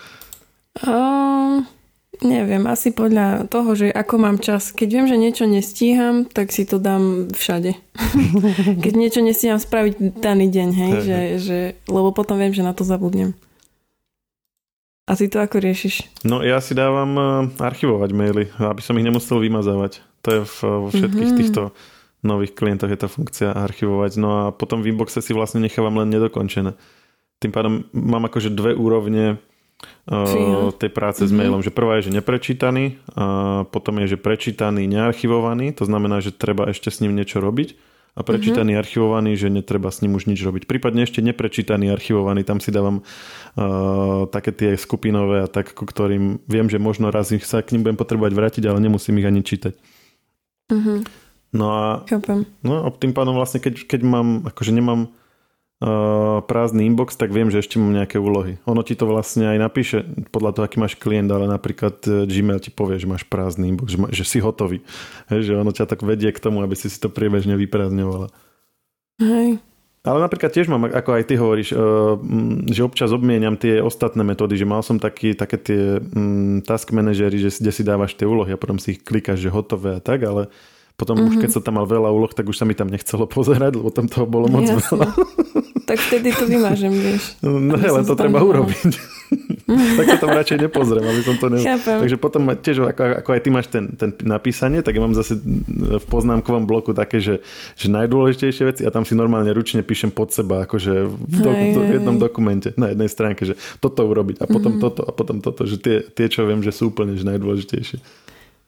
[0.80, 1.68] Um,
[2.20, 4.68] neviem, asi podľa toho, že ako mám čas.
[4.68, 7.72] Keď viem, že niečo nestíham, tak si to dám všade.
[8.84, 11.58] Keď niečo nestíham spraviť daný deň, hej, že, že,
[11.88, 13.32] lebo potom viem, že na to zabudnem.
[15.02, 16.22] A ty to ako riešiš?
[16.22, 17.26] No ja si dávam eh,
[17.58, 19.98] archivovať maily, aby som ich nemusel vymazávať.
[20.22, 21.38] To je v, vo všetkých Mhm.
[21.42, 21.62] týchto
[22.22, 24.14] nových klientoch je tá funkcia archivovať.
[24.22, 26.78] No a potom v inboxe si vlastne nechávam len nedokončené.
[27.42, 29.42] Tým pádom mám akože dve úrovne.
[30.78, 31.38] Tej práce s Mhm.
[31.38, 31.60] mailom.
[31.62, 33.24] Že prvá je, že neprečítaný a
[33.70, 35.72] potom je, že prečítaný, nearchivovaný.
[35.78, 37.74] To znamená, že treba ešte s ním niečo robiť.
[38.12, 40.68] A prečítaný, archivovaný, že netreba s ním už nič robiť.
[40.68, 46.44] Prípadne ešte neprečítaný, archivovaný, tam si dávam uh, také tie skupinové a tak, ku ktorým
[46.44, 49.40] viem, že možno raz ich sa k ním budem potrebovať vrátiť, ale nemusím ich ani
[49.40, 49.72] čítať.
[50.68, 51.08] Mhm,
[51.52, 52.44] No a chápem.
[52.64, 55.12] No a tým pádom vlastne, keď, keď mám, akože nemám
[56.46, 58.62] prázdny inbox, tak viem, že ešte mám nejaké úlohy.
[58.70, 62.62] Ono ti to vlastne aj napíše podľa toho, aký máš klient, ale napríklad uh, Gmail
[62.62, 64.86] ti povie, že máš prázdny inbox, že, ma, že si hotový.
[65.26, 68.30] Hej, že ono ťa tak vedie k tomu, aby si si to priebežne vyprázdňovala.
[69.18, 69.58] Hej.
[70.02, 74.58] Ale napríklad tiež mám, ako aj ty hovoríš, mm, že občas obmieniam tie ostatné metódy,
[74.58, 76.02] že mal som taký, také tie
[76.66, 79.54] task manažery, že, si- kde si dávaš tie úlohy a potom si ich klikáš, že
[79.54, 80.50] hotové a tak, ale
[80.98, 81.30] potom mm-hmm.
[81.30, 83.94] už keď som tam mal veľa úloh, tak už sa mi tam nechcelo pozerať, lebo
[83.94, 84.82] tam toho bolo moc Jasné.
[84.82, 85.06] veľa.
[85.82, 87.34] Tak vtedy to vymážem, vieš.
[87.42, 88.50] No som len to treba nehala.
[88.62, 88.92] urobiť.
[89.98, 91.58] tak sa tam radšej nepozriem, aby som to ne...
[91.58, 91.98] Chápem.
[92.04, 95.16] Takže potom ma- tiež, ako, ako aj ty máš ten, ten napísanie, tak ja mám
[95.16, 97.40] zase v poznámkovom bloku také, že,
[97.74, 101.80] že najdôležitejšie veci a tam si normálne ručne píšem pod seba, akože v, do, do,
[101.88, 104.84] v jednom dokumente, na jednej stránke, že toto urobiť a potom mm-hmm.
[104.84, 107.98] toto a potom toto, že tie, tie, čo viem, že sú úplne že najdôležitejšie.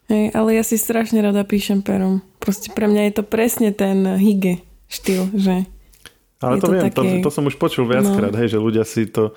[0.04, 2.20] Hej, ale ja si strašne rada píšem perom.
[2.36, 4.60] Proste pre mňa je to presne ten hige
[4.92, 5.64] štýl, že
[6.44, 8.38] Ale Je to, to viem, to, také- to som už počul viackrát, No.
[8.38, 9.32] hej, že ľudia si to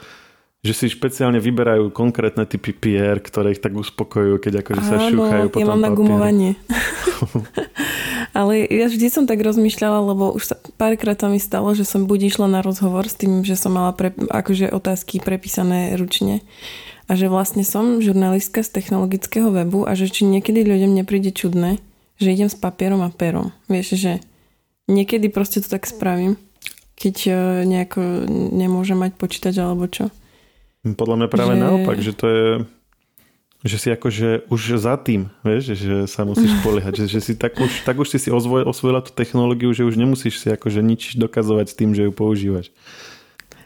[0.57, 5.53] že si špeciálne vyberajú konkrétne typy pier, ktoré ich tak uspokojujú, keď akože sa šúchajú
[5.53, 6.57] po ja mám na gumovanie.
[8.37, 12.05] Ale ja vždy som tak rozmýšľala, lebo už sa, párkrát sa mi stalo, že som
[12.05, 16.41] buď išla na rozhovor s tým, že som mala pre, akože otázky prepísané ručne
[17.07, 21.79] a že vlastne som žurnalistka z technologického webu a že či niekedy ľuďom nepríde čudné,
[22.19, 23.55] že idem s papierom a perom.
[23.71, 24.11] Vieš, že
[24.91, 26.35] niekedy proste to tak spravím,
[26.97, 27.31] keď e,
[27.69, 30.09] nejako nemôžem mať počítač alebo čo.
[30.81, 32.47] Podľa mňa práve Že- naopak, že to je
[33.65, 37.57] že si akože už za tým, vieš, že sa musíš spoliehať, že, že si tak
[37.57, 41.17] už, tak už si si ozvoj, osvojila tú technológiu, že už nemusíš si akože nič
[41.17, 42.69] dokazovať s tým, že ju používaš.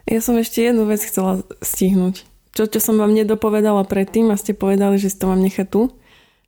[0.07, 2.25] Ja som ešte jednu vec chcela stihnúť.
[2.51, 5.91] Čo, čo som vám nedopovedala predtým a ste povedali, že si to mám nechať tu.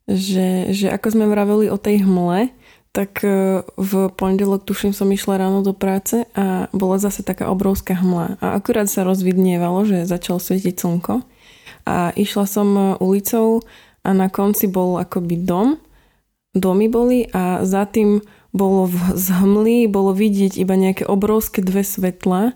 [0.03, 2.51] že, že ako sme vraveli o tej hmle,
[2.93, 7.97] tak e, v pondelok tuším som išla ráno do práce a bola zase taká obrovská
[7.97, 8.37] hmla.
[8.37, 11.25] A akurát sa rozvidnievalo, že začalo svietiť slnko.
[11.89, 13.65] A išla som e, ulicou
[14.05, 15.81] a na konci bol akoby dom,
[16.53, 18.21] domy boli a za tým
[18.53, 22.53] bolo v, z hmly, bolo vidieť iba nejaké obrovské dve svetla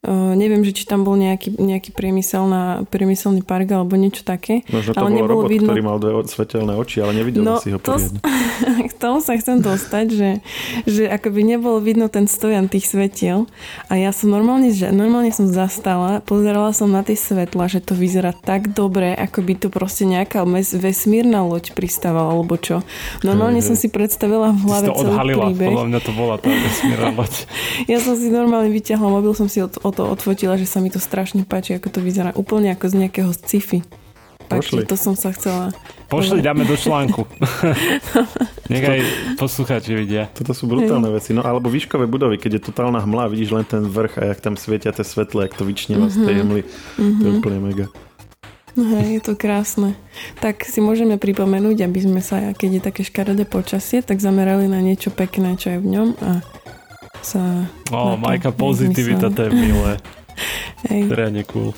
[0.00, 4.64] Uh, neviem, že či tam bol nejaký, nejaký priemyselná, priemyselný park alebo niečo také.
[4.72, 5.68] Možno to ale bol robot, vidno...
[5.68, 8.00] ktorý mal dve svetelné oči, ale nevidel no, si ho to,
[8.88, 10.30] K tomu sa chcem dostať, že,
[10.84, 13.44] že akoby nebolo vidno ten stojan tých svetiel
[13.88, 17.92] a ja som normálne, že normálne som zastala, pozerala som na tie svetla, že to
[17.96, 20.44] vyzerá tak dobre, ako by to proste nejaká
[20.80, 22.84] vesmírna loď pristávala alebo čo.
[23.24, 25.68] Normálne som si predstavila v hlave celý odhalila, príbeh.
[25.72, 27.34] podľa mňa to bola tá vesmírna loď.
[27.92, 30.94] ja som si normálne vyťahla mobil, som si od, o to odfotila, že sa mi
[30.94, 33.82] to strašne páči, ako to vyzerá úplne ako z nejakého sci-fi.
[34.50, 34.82] Pošli.
[34.82, 35.70] to som sa chcela...
[36.10, 37.22] Pošli, dáme do článku.
[38.72, 39.00] Nech aj
[39.38, 40.26] poslucháči vidia.
[40.34, 41.14] Toto sú brutálne Hej.
[41.22, 41.30] veci.
[41.30, 44.58] No alebo výškové budovy, keď je totálna hmla, vidíš len ten vrch a jak tam
[44.58, 46.22] svietia tie svetle, jak to vyčnieva mm-hmm.
[46.22, 46.42] z tej mhm.
[46.42, 46.62] hmly.
[46.66, 47.18] Mm-hmm.
[47.22, 47.38] To je mhm.
[47.38, 47.86] úplne mega.
[48.78, 49.98] No hej, je to krásne.
[50.38, 54.78] Tak si môžeme pripomenúť, aby sme sa, keď je také škaredé počasie, tak zamerali na
[54.78, 56.30] niečo pekné, čo je v ňom a
[57.18, 57.66] sa...
[57.90, 59.92] O, Majka, pozitivita, to je milé.
[60.88, 61.12] Hej.
[61.12, 61.70] Je cool.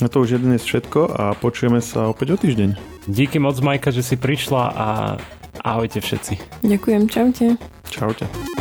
[0.00, 2.70] A to už je dnes všetko a počujeme sa opäť o týždeň.
[3.08, 4.88] Díky moc, Majka, že si prišla a
[5.60, 6.64] ahojte všetci.
[6.64, 7.46] Ďakujem, čaute.
[7.88, 8.59] Čaute.